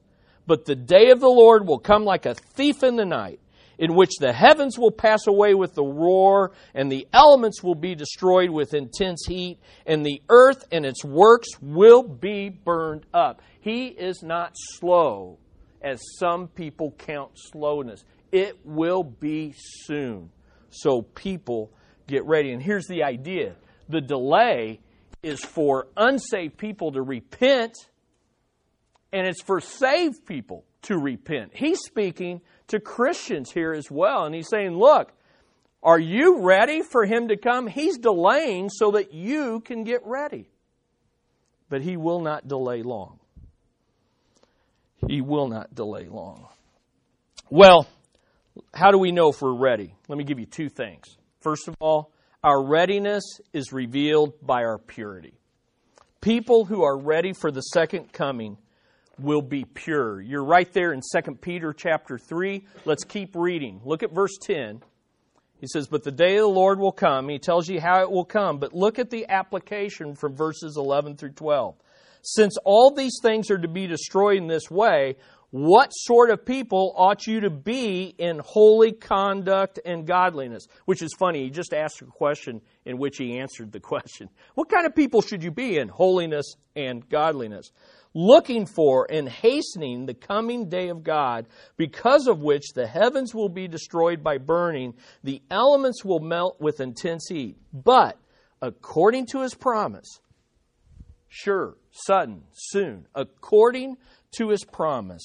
[0.47, 3.41] But the day of the Lord will come like a thief in the night,
[3.79, 7.95] in which the heavens will pass away with the roar, and the elements will be
[7.95, 13.43] destroyed with intense heat, and the earth and its works will be burned up.
[13.61, 15.39] He is not slow,
[15.85, 18.05] as some people count slowness.
[18.33, 20.31] It will be soon.
[20.71, 21.71] So people
[22.09, 22.53] get ready.
[22.53, 23.55] And here's the idea
[23.89, 24.81] the delay
[25.23, 27.77] is for unsaved people to repent
[29.13, 31.53] and it's for saved people to repent.
[31.55, 35.13] He's speaking to Christians here as well, and he's saying, Look,
[35.83, 37.69] are you ready for him to come?
[37.69, 40.51] He's delaying so that you can get ready.
[41.69, 43.21] But he will not delay long.
[45.09, 46.49] He will not delay long.
[47.51, 47.87] Well,
[48.73, 49.95] how do we know if we're ready?
[50.09, 51.17] Let me give you two things.
[51.41, 52.13] First of all,
[52.43, 55.35] our readiness is revealed by our purity.
[56.21, 58.57] People who are ready for the second coming
[59.19, 60.21] will be pure.
[60.21, 62.67] You're right there in 2 Peter chapter 3.
[62.85, 63.81] Let's keep reading.
[63.85, 64.83] Look at verse 10.
[65.61, 67.29] He says, But the day of the Lord will come.
[67.29, 68.59] He tells you how it will come.
[68.59, 71.77] But look at the application from verses 11 through 12.
[72.25, 75.17] Since all these things are to be destroyed in this way,
[75.51, 80.67] what sort of people ought you to be in holy conduct and godliness?
[80.87, 81.45] Which is funny.
[81.45, 84.31] He just asked a question in which he answered the question.
[84.55, 87.71] What kind of people should you be in holiness and godliness?
[88.15, 93.49] looking for and hastening the coming day of God, because of which the heavens will
[93.49, 97.57] be destroyed by burning, the elements will melt with intense heat.
[97.73, 98.17] But,
[98.63, 100.21] according to his promise,
[101.35, 103.97] sure, sudden, soon, according
[104.39, 105.25] to his promise,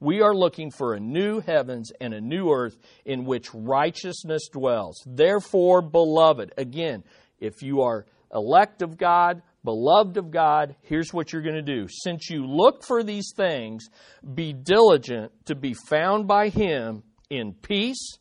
[0.00, 4.96] we are looking for a new heavens and a new earth in which righteousness dwells.
[5.06, 7.04] Therefore, beloved, again,
[7.38, 11.86] if you are elect of God, beloved of God, here's what you're going to do.
[11.90, 13.90] Since you look for these things,
[14.34, 18.18] be diligent to be found by Him in peace,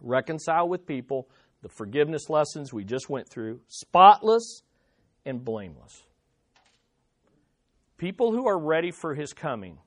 [0.00, 1.28] reconcile with people,
[1.62, 4.62] the forgiveness lessons we just went through, spotless
[5.24, 6.02] and blameless.
[8.04, 9.78] People who are ready for his coming,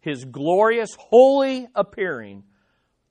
[0.00, 2.42] his glorious, holy appearing,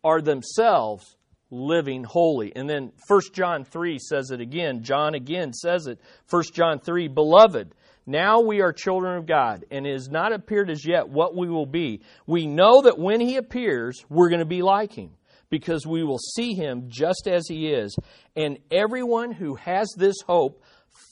[0.03, 1.17] are themselves
[1.51, 2.51] living holy.
[2.55, 4.81] And then 1 John 3 says it again.
[4.81, 5.99] John again says it.
[6.31, 7.75] 1 John 3 Beloved,
[8.07, 11.47] now we are children of God, and it has not appeared as yet what we
[11.47, 12.01] will be.
[12.25, 15.11] We know that when he appears, we're going to be like him,
[15.51, 17.95] because we will see him just as he is.
[18.35, 20.63] And everyone who has this hope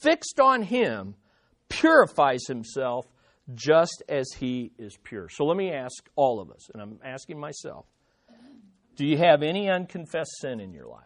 [0.02, 1.14] fixed on him
[1.68, 3.06] purifies himself
[3.54, 5.28] just as he is pure.
[5.28, 7.86] So let me ask all of us, and I'm asking myself
[8.96, 11.04] do you have any unconfessed sin in your life?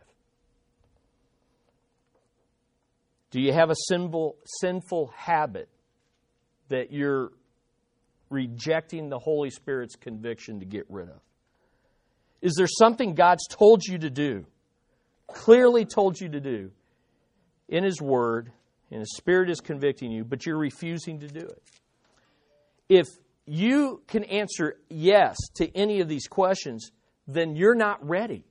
[3.30, 5.68] Do you have a sinful, sinful habit
[6.68, 7.32] that you're
[8.30, 11.20] rejecting the Holy Spirit's conviction to get rid of?
[12.40, 14.46] Is there something God's told you to do,
[15.26, 16.70] clearly told you to do
[17.68, 18.52] in His Word,
[18.90, 21.62] and His Spirit is convicting you, but you're refusing to do it?
[22.92, 23.08] If
[23.46, 26.90] you can answer yes to any of these questions,
[27.26, 28.44] then you're not ready.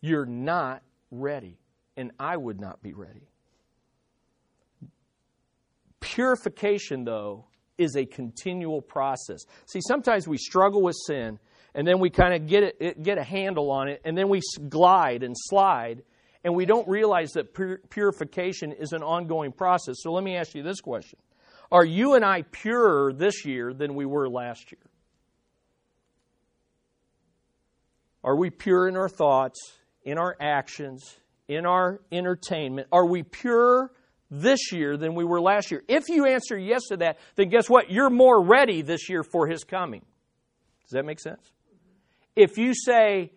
[0.00, 1.58] You're not ready.
[1.96, 3.26] And I would not be ready.
[5.98, 9.40] Purification, though, is a continual process.
[9.66, 11.40] See, sometimes we struggle with sin,
[11.74, 14.42] and then we kind of get it, get a handle on it, and then we
[14.68, 16.04] glide and slide,
[16.44, 19.96] and we don't realize that pur- purification is an ongoing process.
[19.98, 21.18] So let me ask you this question:
[21.72, 24.82] Are you and I purer this year than we were last year?
[28.22, 29.72] Are we pure in our thoughts,
[30.04, 31.16] in our actions,
[31.48, 32.88] in our entertainment?
[32.92, 33.90] Are we pure
[34.30, 35.82] this year than we were last year?
[35.88, 37.90] If you answer yes to that, then guess what?
[37.90, 40.04] You're more ready this year for His coming.
[40.82, 41.52] Does that make sense?
[42.36, 43.32] If you say,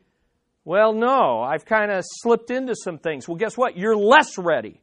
[0.66, 3.78] well, no, I've kind of slipped into some things, well, guess what?
[3.78, 4.82] You're less ready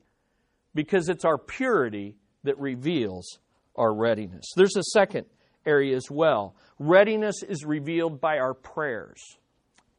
[0.75, 3.39] because it's our purity that reveals
[3.77, 4.45] our readiness.
[4.57, 5.27] There's a second
[5.67, 6.57] area as well.
[6.79, 9.21] Readiness is revealed by our prayers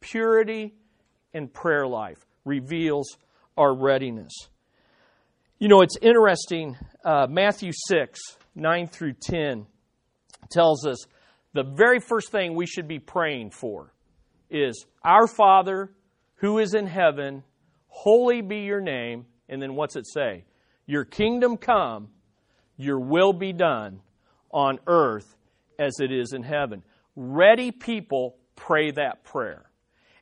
[0.02, 0.74] purity
[1.34, 3.18] and prayer life reveals
[3.58, 4.34] our readiness.
[5.60, 6.76] You know, it's interesting.
[7.06, 8.20] Uh, Matthew 6,
[8.54, 9.66] 9 through 10
[10.52, 10.98] tells us
[11.54, 13.94] the very first thing we should be praying for
[14.50, 15.90] is Our Father
[16.44, 17.42] who is in heaven,
[17.88, 19.26] holy be your name.
[19.48, 20.44] And then what's it say?
[20.86, 22.10] Your kingdom come,
[22.78, 24.02] your will be done
[24.52, 25.36] on earth
[25.80, 26.84] as it is in heaven.
[27.16, 29.64] Ready people pray that prayer.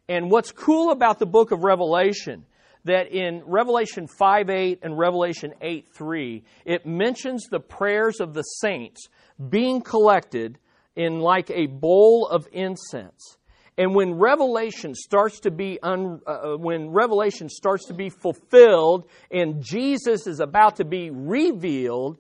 [0.09, 2.45] And what's cool about the book of Revelation,
[2.85, 8.41] that in Revelation 5 8 and Revelation 8 3, it mentions the prayers of the
[8.41, 9.07] saints
[9.49, 10.57] being collected
[10.95, 13.37] in like a bowl of incense.
[13.77, 19.09] And when Revelation starts to be un, uh, uh when Revelation starts to be fulfilled
[19.31, 22.17] and Jesus is about to be revealed,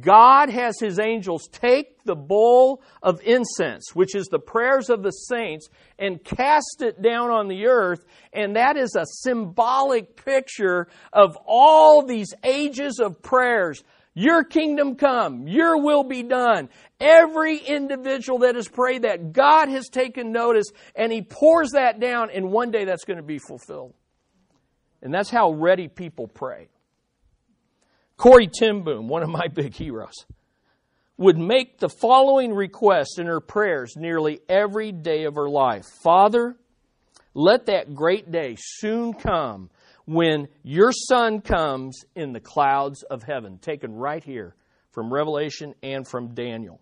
[0.00, 5.10] God has his angels take the bowl of incense, which is the prayers of the
[5.10, 8.04] saints, and cast it down on the earth.
[8.34, 13.82] And that is a symbolic picture of all these ages of prayers.
[14.12, 16.68] Your kingdom come, your will be done.
[17.00, 22.28] Every individual that has prayed that, God has taken notice and he pours that down,
[22.30, 23.94] and one day that's going to be fulfilled.
[25.00, 26.68] And that's how ready people pray.
[28.18, 30.26] Corrie ten Boom, one of my big heroes,
[31.16, 36.56] would make the following request in her prayers nearly every day of her life Father,
[37.32, 39.70] let that great day soon come
[40.04, 44.54] when your Son comes in the clouds of heaven, taken right here
[44.90, 46.80] from Revelation and from Daniel.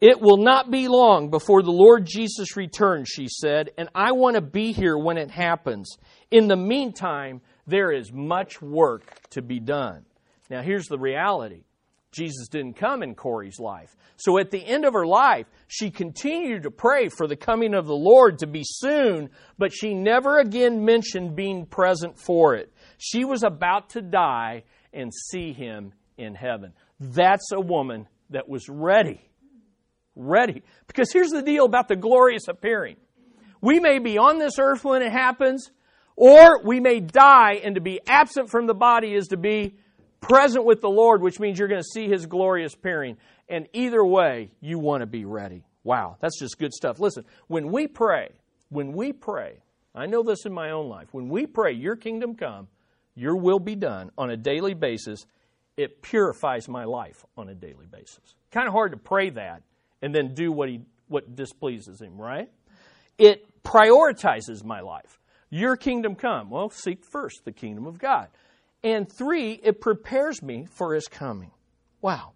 [0.00, 4.34] It will not be long before the Lord Jesus returns, she said, and I want
[4.34, 5.96] to be here when it happens.
[6.30, 10.04] In the meantime, there is much work to be done.
[10.50, 11.64] Now, here's the reality
[12.12, 13.96] Jesus didn't come in Corrie's life.
[14.16, 17.86] So at the end of her life, she continued to pray for the coming of
[17.86, 22.72] the Lord to be soon, but she never again mentioned being present for it.
[22.98, 26.74] She was about to die and see him in heaven.
[27.00, 29.20] That's a woman that was ready.
[30.14, 30.62] Ready.
[30.86, 32.96] Because here's the deal about the glorious appearing.
[33.62, 35.70] We may be on this earth when it happens,
[36.22, 39.74] or we may die, and to be absent from the body is to be
[40.20, 43.16] present with the Lord, which means you're going to see His glorious appearing.
[43.48, 45.64] And either way, you want to be ready.
[45.82, 47.00] Wow, that's just good stuff.
[47.00, 48.28] Listen, when we pray,
[48.68, 49.64] when we pray,
[49.96, 52.68] I know this in my own life, when we pray, Your kingdom come,
[53.16, 55.26] Your will be done on a daily basis,
[55.76, 58.36] it purifies my life on a daily basis.
[58.52, 59.64] Kind of hard to pray that
[60.02, 62.48] and then do what, he, what displeases Him, right?
[63.18, 65.18] It prioritizes my life.
[65.54, 66.48] Your kingdom come.
[66.48, 68.28] Well, seek first the kingdom of God.
[68.82, 71.50] And three, it prepares me for his coming.
[72.00, 72.32] Wow.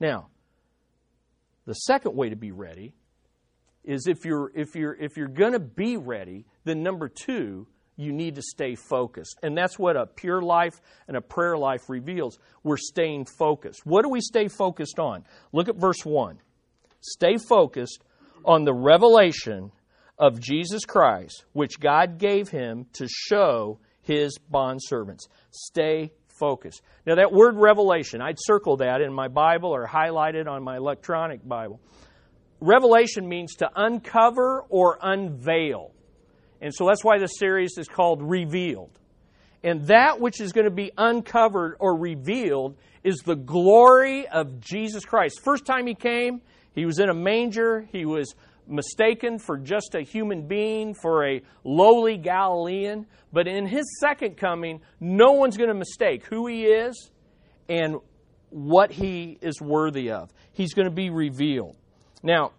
[0.00, 0.26] Now,
[1.66, 2.94] The second way to be ready
[3.84, 7.64] is if you're if you're if you're going to be ready, then number 2,
[7.96, 9.38] you need to stay focused.
[9.42, 12.38] And that's what a pure life and a prayer life reveals.
[12.64, 13.86] We're staying focused.
[13.86, 15.24] What do we stay focused on?
[15.52, 16.38] Look at verse 1.
[17.00, 18.02] Stay focused
[18.44, 19.70] on the revelation
[20.18, 25.28] of Jesus Christ, which God gave him to show his bondservants.
[25.50, 26.82] Stay focused.
[27.06, 30.76] Now, that word revelation, I'd circle that in my Bible or highlight it on my
[30.76, 31.80] electronic Bible.
[32.60, 35.92] Revelation means to uncover or unveil.
[36.60, 38.98] And so that's why the series is called Revealed.
[39.62, 45.04] And that which is going to be uncovered or revealed is the glory of Jesus
[45.04, 45.40] Christ.
[45.42, 46.40] First time he came,
[46.74, 47.88] he was in a manger.
[47.90, 48.34] He was
[48.68, 53.06] mistaken for just a human being, for a lowly Galilean.
[53.32, 57.10] But in his second coming, no one's going to mistake who he is
[57.68, 57.96] and
[58.50, 60.30] what he is worthy of.
[60.52, 61.76] He's going to be revealed.
[62.22, 62.52] Now,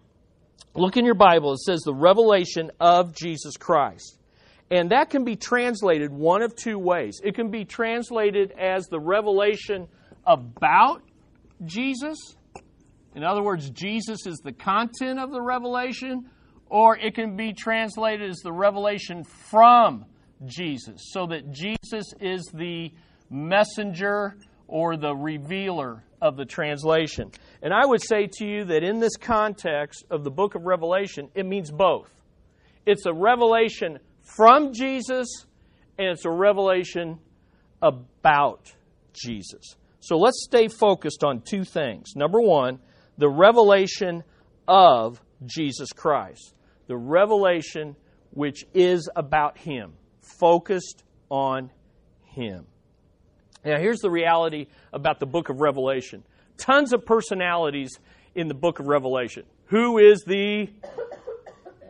[0.74, 1.54] look in your Bible.
[1.54, 4.18] It says the revelation of Jesus Christ.
[4.70, 7.20] And that can be translated one of two ways.
[7.24, 9.88] It can be translated as the revelation
[10.24, 11.02] about
[11.64, 12.36] Jesus,
[13.14, 16.30] in other words, Jesus is the content of the revelation,
[16.66, 20.04] or it can be translated as the revelation from
[20.46, 22.92] Jesus, so that Jesus is the
[23.28, 24.36] messenger
[24.68, 27.30] or the revealer of the translation.
[27.62, 31.28] And I would say to you that in this context of the book of Revelation,
[31.34, 32.10] it means both.
[32.86, 35.26] It's a revelation from Jesus,
[35.98, 37.18] and it's a revelation
[37.82, 38.72] about
[39.12, 39.76] Jesus.
[40.00, 42.12] So let's stay focused on two things.
[42.16, 42.78] Number one,
[43.18, 44.22] the revelation
[44.66, 46.54] of Jesus Christ.
[46.86, 47.96] The revelation
[48.32, 49.92] which is about Him,
[50.38, 51.70] focused on
[52.24, 52.66] Him.
[53.64, 56.24] Now, here's the reality about the book of Revelation
[56.56, 57.98] tons of personalities
[58.34, 59.44] in the book of Revelation.
[59.66, 60.68] Who is the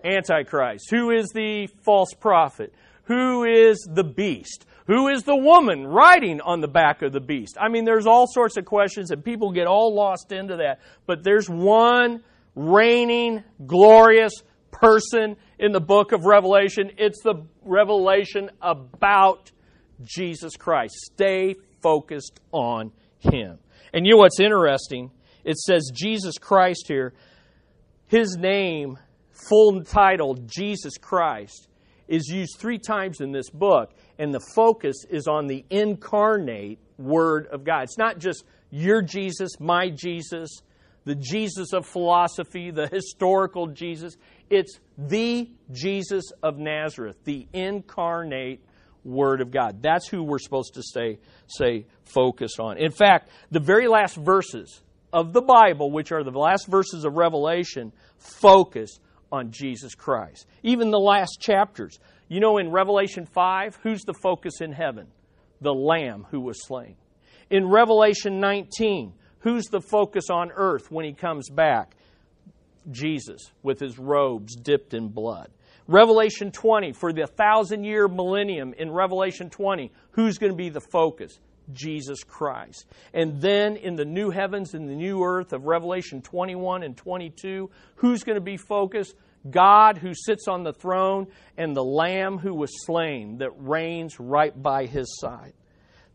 [0.05, 0.91] Antichrist?
[0.91, 2.73] Who is the false prophet?
[3.05, 4.67] Who is the beast?
[4.91, 7.57] Who is the woman riding on the back of the beast?
[7.61, 10.81] I mean, there's all sorts of questions, and people get all lost into that.
[11.07, 12.25] But there's one
[12.57, 14.33] reigning, glorious
[14.73, 16.91] person in the book of Revelation.
[16.99, 19.53] It's the revelation about
[20.03, 20.95] Jesus Christ.
[21.13, 23.61] Stay focused on Him.
[23.95, 25.13] And you know what's interesting?
[25.45, 27.15] It says Jesus Christ here.
[28.09, 28.99] His name,
[29.49, 31.69] full title, Jesus Christ,
[32.09, 37.47] is used three times in this book and the focus is on the incarnate Word
[37.47, 37.85] of God.
[37.85, 40.61] It's not just your Jesus, my Jesus,
[41.07, 44.19] the Jesus of philosophy, the historical Jesus.
[44.51, 48.63] It's the Jesus of Nazareth, the incarnate
[49.05, 49.83] Word of God.
[49.83, 52.77] That's who we're supposed to stay, say, focus on.
[52.77, 54.83] In fact, the very last verses
[55.15, 58.99] of the Bible, which are the last verses of Revelation, focus
[59.33, 60.47] on Jesus Christ.
[60.63, 61.99] Even the last chapters.
[62.31, 65.09] You know, in Revelation 5, who's the focus in heaven?
[65.61, 66.95] The Lamb who was slain.
[67.51, 71.97] In Revelation 19, who's the focus on earth when he comes back?
[72.89, 75.51] Jesus with his robes dipped in blood.
[75.89, 80.81] Revelation 20, for the thousand year millennium in Revelation 20, who's going to be the
[80.81, 81.41] focus?
[81.73, 82.87] Jesus Christ.
[83.13, 87.71] And then in the new heavens and the new earth of Revelation 21 and 22,
[87.97, 89.17] who's going to be focused?
[89.49, 94.61] God who sits on the throne, and the Lamb who was slain that reigns right
[94.61, 95.55] by his side.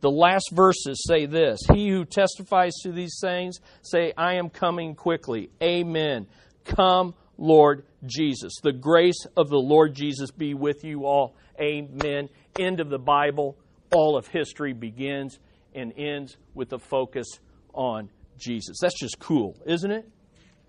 [0.02, 4.94] The last verses say this He who testifies to these things, say, I am coming
[4.94, 5.50] quickly.
[5.64, 6.28] Amen.
[6.66, 8.54] Come, Lord Jesus.
[8.62, 11.36] The grace of the Lord Jesus be with you all.
[11.60, 12.30] Amen.
[12.60, 13.58] End of the Bible.
[13.92, 15.40] All of history begins
[15.74, 17.28] and ends with a focus
[17.74, 18.78] on Jesus.
[18.82, 20.08] That's just cool, isn't it?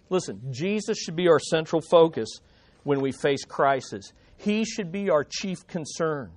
[0.09, 2.41] Listen, Jesus should be our central focus
[2.87, 4.13] when we face crisis.
[4.37, 6.31] He should be our chief concern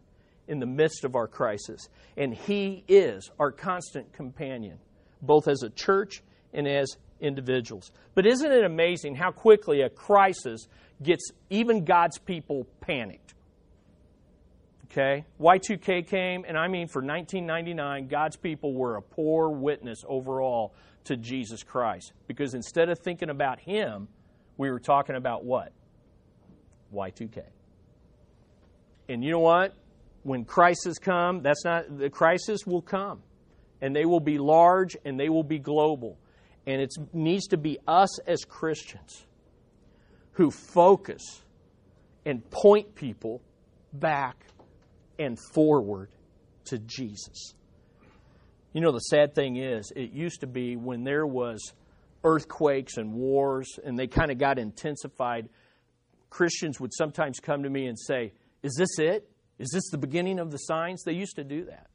[0.48, 1.88] in the midst of our crisis.
[2.18, 4.80] And He is our constant companion,
[5.22, 6.88] both as a church and as
[7.22, 7.92] individuals.
[8.16, 10.68] But isn't it amazing how quickly a crisis
[11.04, 13.36] gets even God's people panicked?
[14.86, 15.26] Okay?
[15.40, 20.74] Y2K came, and I mean for 1999, God's people were a poor witness overall
[21.04, 22.12] to Jesus Christ.
[22.26, 24.08] Because instead of thinking about Him,
[24.58, 25.74] we were talking about what?
[26.94, 27.44] Y2K.
[29.08, 29.76] And you know what?
[30.24, 33.22] When crises come, that's not the crisis will come.
[33.82, 36.18] And they will be large and they will be global.
[36.68, 39.26] And it needs to be us as Christians
[40.34, 41.42] who focus
[42.26, 43.42] and point people
[43.94, 44.46] back
[45.18, 46.10] and forward
[46.66, 47.54] to Jesus.
[48.74, 51.74] You know, the sad thing is, it used to be when there was
[52.24, 55.50] earthquakes and wars, and they kind of got intensified,
[56.30, 59.30] Christians would sometimes come to me and say, Is this it?
[59.58, 61.04] Is this the beginning of the signs?
[61.04, 61.88] They used to do that.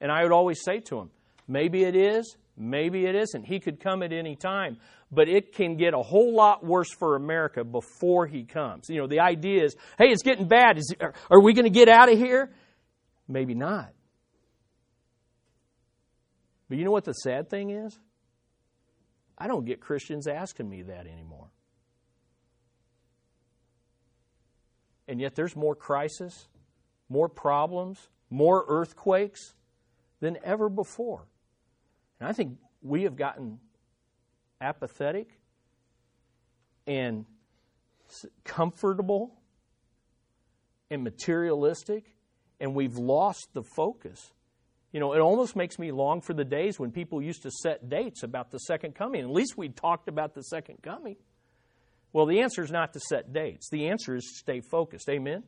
[0.00, 1.10] And I would always say to them,
[1.48, 3.44] Maybe it is, maybe it isn't.
[3.44, 4.78] He could come at any time,
[5.10, 8.88] but it can get a whole lot worse for America before he comes.
[8.88, 10.78] You know, the idea is, hey, it's getting bad.
[10.78, 12.52] Is, are we going to get out of here?
[13.28, 13.92] Maybe not.
[16.68, 17.98] But you know what the sad thing is?
[19.36, 21.50] I don't get Christians asking me that anymore.
[25.12, 26.48] And yet there's more crisis,
[27.10, 29.52] more problems, more earthquakes
[30.20, 31.26] than ever before.
[32.18, 33.58] And I think we have gotten
[34.58, 35.38] apathetic
[36.86, 37.26] and
[38.44, 39.34] comfortable
[40.90, 42.16] and materialistic,
[42.58, 44.32] and we've lost the focus.
[44.92, 47.90] You know, it almost makes me long for the days when people used to set
[47.90, 49.20] dates about the second coming.
[49.20, 51.16] At least we talked about the second coming.
[52.12, 53.68] Well, the answer is not to set dates.
[53.70, 55.08] The answer is stay focused.
[55.08, 55.42] Amen?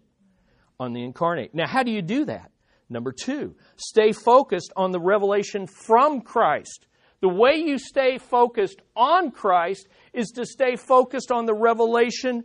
[0.80, 1.54] On the incarnate.
[1.54, 2.50] Now, how do you do that?
[2.88, 6.86] Number two, stay focused on the revelation from Christ.
[7.20, 12.44] The way you stay focused on Christ is to stay focused on the revelation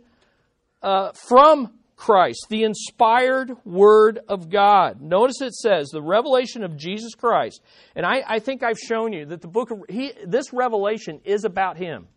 [0.82, 5.02] uh, from Christ, the inspired Word of God.
[5.02, 7.60] Notice it says the revelation of Jesus Christ.
[7.94, 11.44] And I, I think I've shown you that the book of he, this revelation is
[11.44, 12.08] about Him.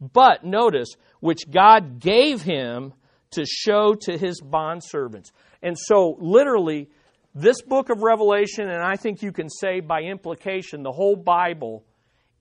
[0.00, 0.88] But notice,
[1.20, 2.94] which God gave Him
[3.32, 5.30] to show to His bondservants.
[5.62, 6.88] And so, literally,
[7.34, 11.84] this book of Revelation, and I think you can say by implication, the whole Bible,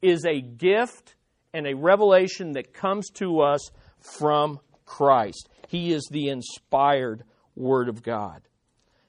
[0.01, 1.15] is a gift
[1.53, 5.49] and a revelation that comes to us from Christ.
[5.67, 7.23] He is the inspired
[7.55, 8.41] Word of God.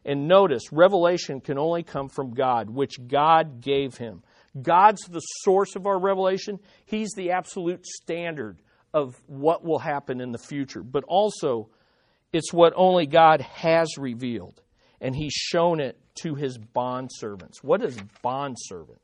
[0.05, 4.23] And notice, revelation can only come from God, which God gave him.
[4.61, 6.59] God's the source of our revelation.
[6.85, 8.59] He's the absolute standard
[8.93, 10.83] of what will happen in the future.
[10.83, 11.69] But also,
[12.33, 14.61] it's what only God has revealed
[15.01, 17.63] and he's shown it to his bondservants.
[17.63, 19.01] What is bondservant?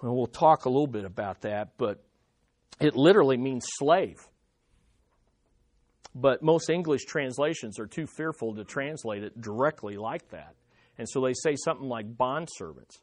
[0.00, 2.04] Well, we'll talk a little bit about that, but
[2.80, 4.18] it literally means slave.
[6.14, 10.54] But most English translations are too fearful to translate it directly like that.
[10.96, 13.00] And so they say something like bondservants.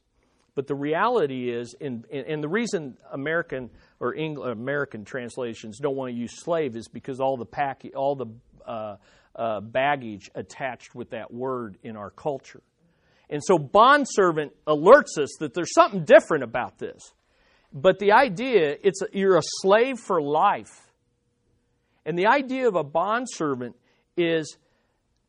[0.56, 5.96] But the reality is, in, in, and the reason American or English, American translations don't
[5.96, 8.28] want to use slave is because all the pack, all the
[8.66, 8.96] uh,
[9.36, 12.62] uh, baggage attached with that word in our culture.
[13.30, 17.02] And so bondservant alerts us that there's something different about this.
[17.74, 20.90] But the idea, it's a, you're a slave for life.
[22.06, 23.76] And the idea of a bondservant
[24.16, 24.58] is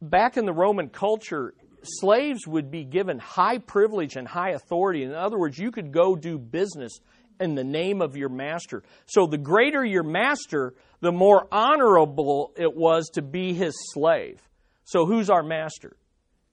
[0.00, 1.54] back in the Roman culture,
[1.86, 5.02] slaves would be given high privilege and high authority.
[5.02, 7.00] In other words, you could go do business
[7.40, 8.82] in the name of your master.
[9.06, 14.40] So the greater your master, the more honorable it was to be his slave.
[14.84, 15.96] So who's our master?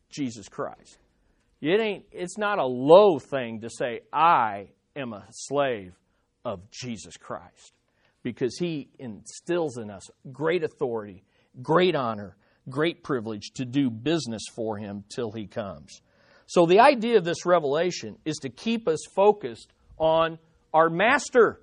[0.09, 0.97] Jesus Christ.
[1.61, 5.93] It ain't it's not a low thing to say I am a slave
[6.43, 7.73] of Jesus Christ
[8.21, 11.23] because he instills in us great authority,
[11.61, 12.35] great honor,
[12.69, 16.01] great privilege to do business for him till he comes.
[16.47, 20.37] So the idea of this revelation is to keep us focused on
[20.73, 21.59] our master,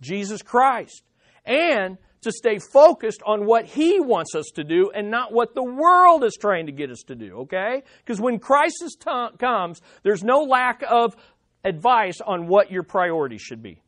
[0.00, 1.02] Jesus Christ,
[1.44, 5.62] and to stay focused on what He wants us to do and not what the
[5.62, 7.82] world is trying to get us to do, okay?
[8.04, 11.16] Because when crisis t- comes, there's no lack of
[11.64, 13.82] advice on what your priorities should be,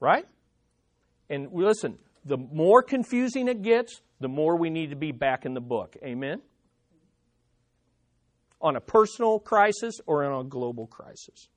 [0.00, 0.26] right?
[1.30, 5.54] And listen, the more confusing it gets, the more we need to be back in
[5.54, 5.96] the book.
[6.02, 6.40] Amen?
[8.60, 11.48] On a personal crisis or on a global crisis.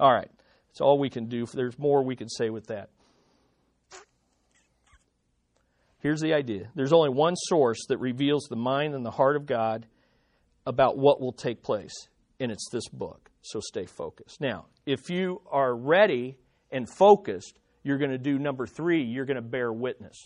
[0.00, 0.30] All right.
[0.68, 1.46] That's all we can do.
[1.46, 2.88] There's more we can say with that.
[5.98, 9.46] Here's the idea there's only one source that reveals the mind and the heart of
[9.46, 9.86] God
[10.66, 11.94] about what will take place,
[12.40, 13.30] and it's this book.
[13.42, 14.40] So stay focused.
[14.40, 16.38] Now, if you are ready
[16.70, 20.16] and focused, you're going to do number three, you're going to bear witness.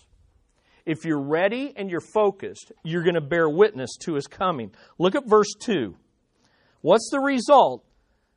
[0.87, 4.71] If you're ready and you're focused, you're going to bear witness to his coming.
[4.99, 5.97] Look at verse 2.
[6.81, 7.85] What's the result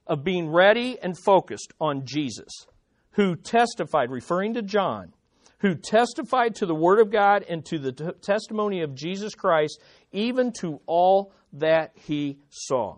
[0.08, 2.66] of being ready and focused on Jesus,
[3.12, 5.14] who testified, referring to John,
[5.60, 9.80] who testified to the Word of God and to the t- testimony of Jesus Christ,
[10.12, 12.97] even to all that he saw.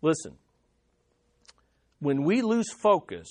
[0.00, 0.36] Listen,
[1.98, 3.28] when we lose focus,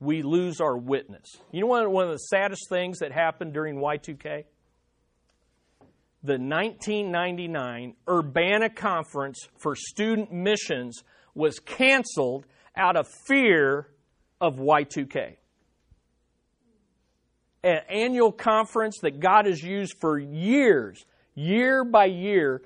[0.00, 1.36] we lose our witness.
[1.50, 4.44] You know one of the saddest things that happened during Y2K?
[6.22, 12.46] the 1999 Urbana Conference for Student Missions was canceled
[12.76, 13.88] out of fear
[14.40, 15.36] of Y2K.
[17.62, 22.62] An annual conference that God has used for years, year by year,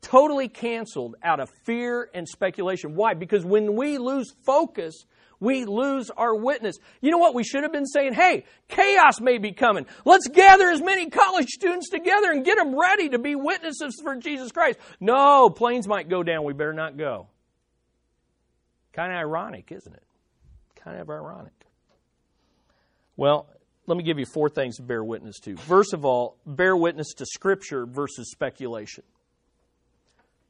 [0.00, 2.94] totally canceled out of fear and speculation.
[2.94, 3.14] Why?
[3.14, 5.04] Because when we lose focus,
[5.40, 6.76] we lose our witness.
[7.00, 7.34] You know what?
[7.34, 9.86] We should have been saying, hey, chaos may be coming.
[10.04, 14.16] Let's gather as many college students together and get them ready to be witnesses for
[14.16, 14.78] Jesus Christ.
[15.00, 16.44] No, planes might go down.
[16.44, 17.28] We better not go.
[18.92, 20.02] Kind of ironic, isn't it?
[20.76, 21.52] Kind of ironic.
[23.16, 23.48] Well,
[23.86, 25.56] let me give you four things to bear witness to.
[25.56, 29.04] First of all, bear witness to Scripture versus speculation.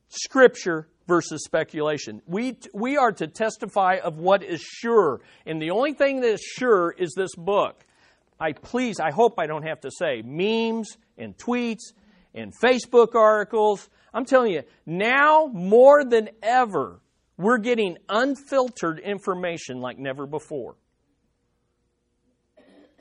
[0.09, 2.21] Scripture versus speculation.
[2.27, 5.21] We, we are to testify of what is sure.
[5.47, 7.85] And the only thing that is sure is this book.
[8.39, 11.93] I please, I hope I don't have to say memes and tweets
[12.35, 13.89] and Facebook articles.
[14.15, 17.01] I'm telling you, now more than ever,
[17.37, 20.77] we're getting unfiltered information like never before.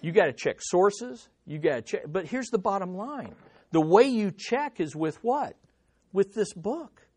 [0.01, 1.28] You got to check sources.
[1.45, 2.01] You got to check.
[2.08, 3.36] But here's the bottom line
[3.72, 5.55] the way you check is with what?
[6.14, 7.08] With this book.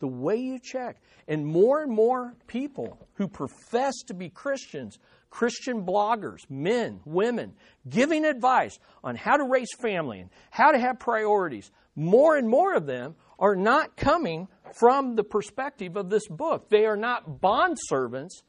[0.00, 1.00] The way you check.
[1.26, 4.98] And more and more people who profess to be Christians,
[5.30, 7.54] Christian bloggers, men, women,
[7.88, 12.74] giving advice on how to raise family and how to have priorities, more and more
[12.74, 14.48] of them are not coming
[14.78, 16.68] from the perspective of this book.
[16.68, 18.42] They are not bond servants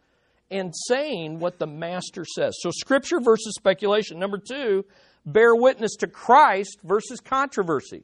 [0.52, 2.56] and saying what the master says.
[2.62, 4.20] So, scripture versus speculation.
[4.20, 4.86] Number two,
[5.26, 8.04] bear witness to Christ versus controversy.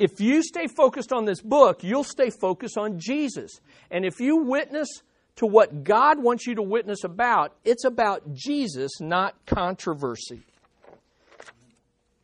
[0.00, 3.60] If you stay focused on this book, you'll stay focused on Jesus.
[3.90, 4.88] And if you witness
[5.36, 10.40] to what God wants you to witness about, it's about Jesus, not controversy.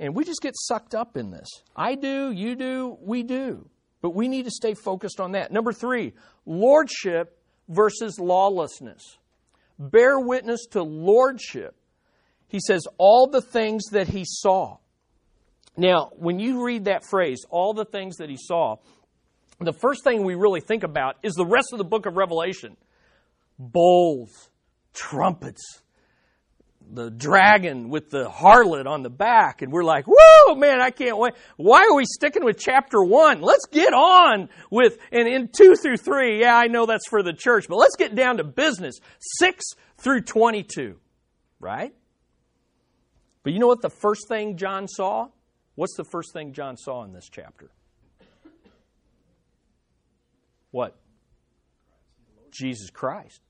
[0.01, 1.49] And we just get sucked up in this.
[1.77, 3.68] I do, you do, we do.
[4.01, 5.53] But we need to stay focused on that.
[5.53, 6.14] Number three,
[6.47, 9.18] lordship versus lawlessness.
[9.79, 11.74] Bear witness to lordship.
[12.49, 14.79] He says, all the things that he saw.
[15.77, 18.77] Now, when you read that phrase, all the things that he saw,
[19.61, 22.77] the first thing we really think about is the rest of the book of Revelation
[23.59, 24.51] bowls,
[24.93, 25.83] trumpets,
[26.89, 31.18] the dragon with the harlot on the back, and we're like, whoa, man, I can't
[31.18, 31.35] wait.
[31.57, 33.41] Why are we sticking with chapter one?
[33.41, 37.33] Let's get on with, and in two through three, yeah, I know that's for the
[37.33, 38.97] church, but let's get down to business.
[39.18, 39.64] Six
[39.99, 40.97] through 22,
[41.61, 41.95] right?
[43.43, 45.29] But you know what the first thing John saw?
[45.77, 47.70] What's the first thing John saw in this chapter?
[50.70, 50.97] What?
[52.51, 53.41] Jesus Christ.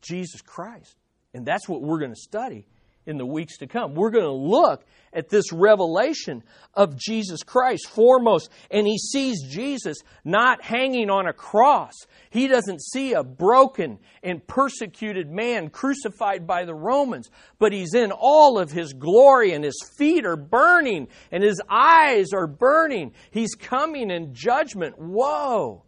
[0.00, 0.96] Jesus Christ.
[1.34, 2.66] And that's what we're going to study
[3.06, 3.94] in the weeks to come.
[3.94, 6.42] We're going to look at this revelation
[6.74, 8.50] of Jesus Christ foremost.
[8.70, 11.94] And he sees Jesus not hanging on a cross.
[12.30, 18.12] He doesn't see a broken and persecuted man crucified by the Romans, but he's in
[18.12, 23.12] all of his glory and his feet are burning and his eyes are burning.
[23.30, 24.96] He's coming in judgment.
[24.98, 25.85] Whoa!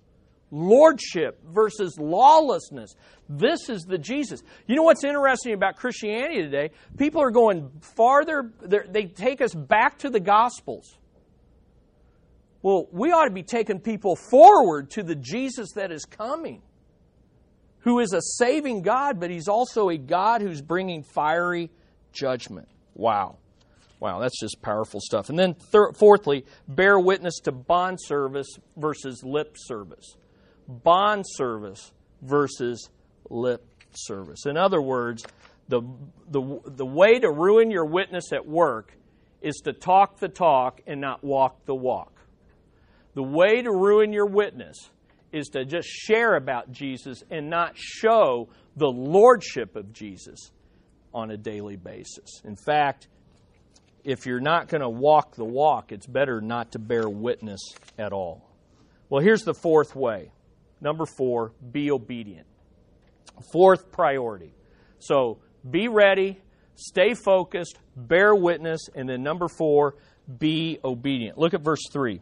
[0.51, 2.94] Lordship versus lawlessness.
[3.28, 4.42] This is the Jesus.
[4.66, 6.70] You know what's interesting about Christianity today?
[6.96, 10.96] People are going farther, they take us back to the Gospels.
[12.62, 16.62] Well, we ought to be taking people forward to the Jesus that is coming,
[17.80, 21.70] who is a saving God, but He's also a God who's bringing fiery
[22.12, 22.68] judgment.
[22.94, 23.36] Wow.
[24.01, 25.28] Wow, that's just powerful stuff.
[25.28, 30.16] And then, thir- fourthly, bear witness to bond service versus lip service
[30.69, 31.93] bond service
[32.23, 32.91] versus
[33.31, 34.47] lip service.
[34.47, 35.25] In other words,
[35.69, 35.83] the,
[36.31, 38.97] the, the way to ruin your witness at work
[39.41, 42.12] is to talk the talk and not walk the walk.
[43.14, 44.91] The way to ruin your witness
[45.33, 50.51] is to just share about Jesus and not show the lordship of Jesus
[51.12, 52.41] on a daily basis.
[52.45, 53.09] In fact,
[54.05, 57.61] if you're not going to walk the walk, it's better not to bear witness
[57.99, 58.49] at all.
[59.11, 60.31] Well, here's the fourth way
[60.81, 62.47] Number four, be obedient.
[63.53, 64.53] Fourth priority.
[64.99, 66.41] So be ready,
[66.76, 69.97] stay focused, bear witness, and then number four,
[70.39, 71.39] be obedient.
[71.39, 72.20] Look at verse 3.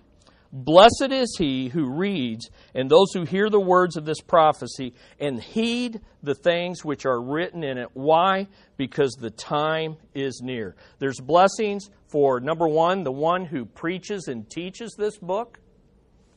[0.52, 5.42] Blessed is he who reads and those who hear the words of this prophecy and
[5.42, 7.88] heed the things which are written in it.
[7.94, 8.46] Why?
[8.76, 10.76] Because the time is near.
[10.98, 15.58] There's blessings for number one, the one who preaches and teaches this book,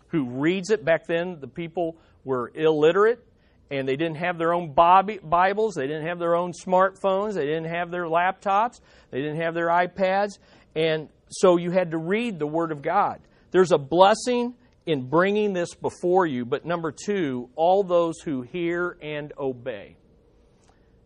[0.07, 0.83] who reads it.
[0.83, 1.95] Back then, the people
[2.29, 3.25] were illiterate
[3.71, 7.65] and they didn't have their own Bibles, they didn't have their own smartphones, they didn't
[7.65, 8.79] have their laptops,
[9.11, 10.39] they didn't have their iPads,
[10.75, 13.19] and so you had to read the Word of God.
[13.51, 14.55] There's a blessing
[14.85, 19.97] in bringing this before you, but number two, all those who hear and obey.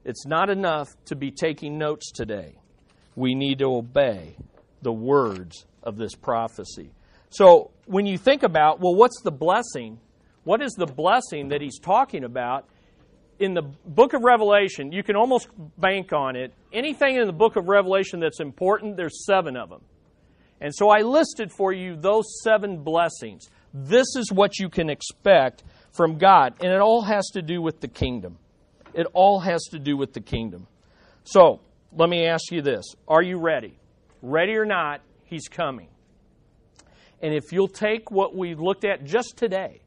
[0.06, 2.56] It's not enough to be taking notes today.
[3.16, 4.36] We need to obey
[4.82, 6.92] the words of this prophecy.
[7.30, 10.00] So, when you think about, well, what's the blessing?
[10.44, 12.66] What is the blessing that he's talking about?
[13.40, 16.54] In the book of Revelation, you can almost bank on it.
[16.72, 19.82] Anything in the book of Revelation that's important, there's seven of them.
[20.62, 23.50] And so I listed for you those seven blessings.
[23.74, 26.56] This is what you can expect from God.
[26.62, 28.38] And it all has to do with the kingdom.
[28.94, 30.68] It all has to do with the kingdom.
[31.24, 31.62] So,
[31.96, 33.78] let me ask you this Are you ready?
[34.22, 35.90] Ready or not, He's coming.
[37.22, 39.83] And if you'll take what we looked at just today,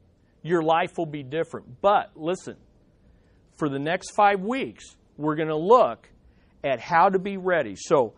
[0.47, 1.81] your life will be different.
[1.81, 2.57] But listen,
[3.59, 6.09] for the next five weeks, we're going to look
[6.63, 7.75] at how to be ready.
[7.77, 8.15] So,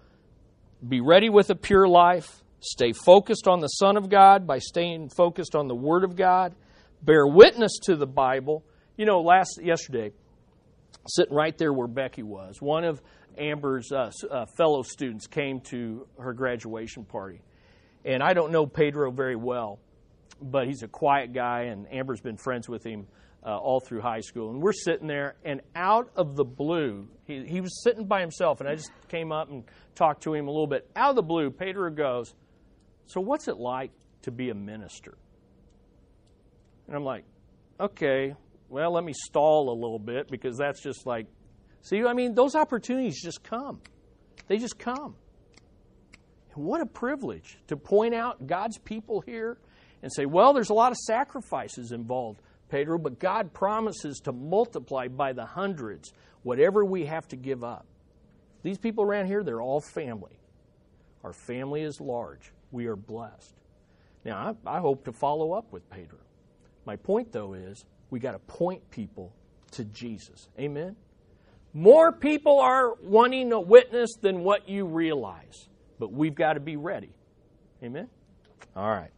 [0.87, 2.43] be ready with a pure life.
[2.61, 6.55] Stay focused on the Son of God by staying focused on the Word of God.
[7.03, 8.65] Bear witness to the Bible.
[8.97, 10.13] You know, last yesterday,
[11.07, 13.01] sitting right there where Becky was, one of
[13.37, 17.41] Amber's uh, uh, fellow students came to her graduation party.
[18.05, 19.79] And I don't know Pedro very well,
[20.41, 23.07] but he's a quiet guy, and Amber's been friends with him
[23.45, 24.51] uh, all through high school.
[24.51, 28.61] And we're sitting there, and out of the blue, he, he was sitting by himself,
[28.61, 29.65] and I just came up and
[29.95, 30.89] talked to him a little bit.
[30.97, 32.35] Out of the blue, Pedro goes,
[33.07, 33.91] So, what's it like
[34.23, 35.17] to be a minister?
[36.87, 37.25] And I'm like,
[37.81, 38.35] Okay,
[38.69, 41.27] well, let me stall a little bit because that's just like,
[41.83, 43.81] see, I mean, those opportunities just come.
[44.47, 45.15] They just come.
[46.55, 49.59] And what a privilege to point out God's people here
[50.03, 55.09] and say, well, there's a lot of sacrifices involved, Pedro, but God promises to multiply
[55.09, 57.87] by the hundreds whatever we have to give up.
[58.63, 60.39] These people around here, they're all family.
[61.25, 62.53] Our family is large.
[62.71, 63.55] We are blessed.
[64.25, 66.19] Now, I, I hope to follow up with Pedro.
[66.85, 69.33] My point, though, is we got to point people
[69.73, 70.49] to Jesus.
[70.59, 70.97] Amen?
[71.75, 75.69] More people are wanting a witness than what you realize,
[75.99, 77.11] but we've got to be ready.
[77.83, 78.09] Amen?
[78.75, 79.11] All right,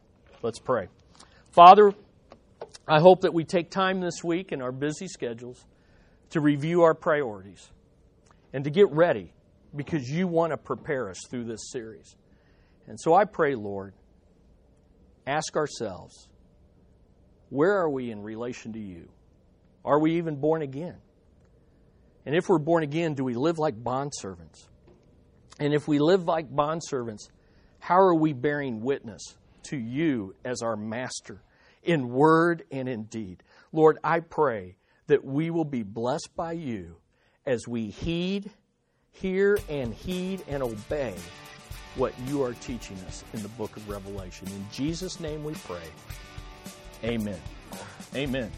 [0.43, 0.89] let's pray.
[1.51, 1.93] Father,
[2.87, 5.65] I hope that we take time this week in our busy schedules
[6.31, 7.71] to review our priorities
[8.53, 9.33] and to get ready
[9.75, 12.17] because you want to prepare us through this series.
[12.87, 13.95] And so I pray, Lord,
[15.27, 16.29] ask ourselves
[17.51, 19.09] where are we in relation to you?
[19.85, 20.97] Are we even born again?
[22.27, 24.67] And if we're born again, do we live like bondservants?
[25.59, 27.29] And if we live like bondservants,
[27.79, 31.43] how are we bearing witness to you as our master
[31.83, 33.43] in word and in deed?
[33.73, 36.97] Lord, I pray that we will be blessed by you
[37.47, 38.51] as we heed,
[39.11, 41.15] hear, and heed and obey
[41.97, 44.47] what you are teaching us in the book of Revelation.
[44.49, 45.89] In Jesus' name we pray.
[47.05, 47.41] Amen.
[48.15, 48.51] Amen.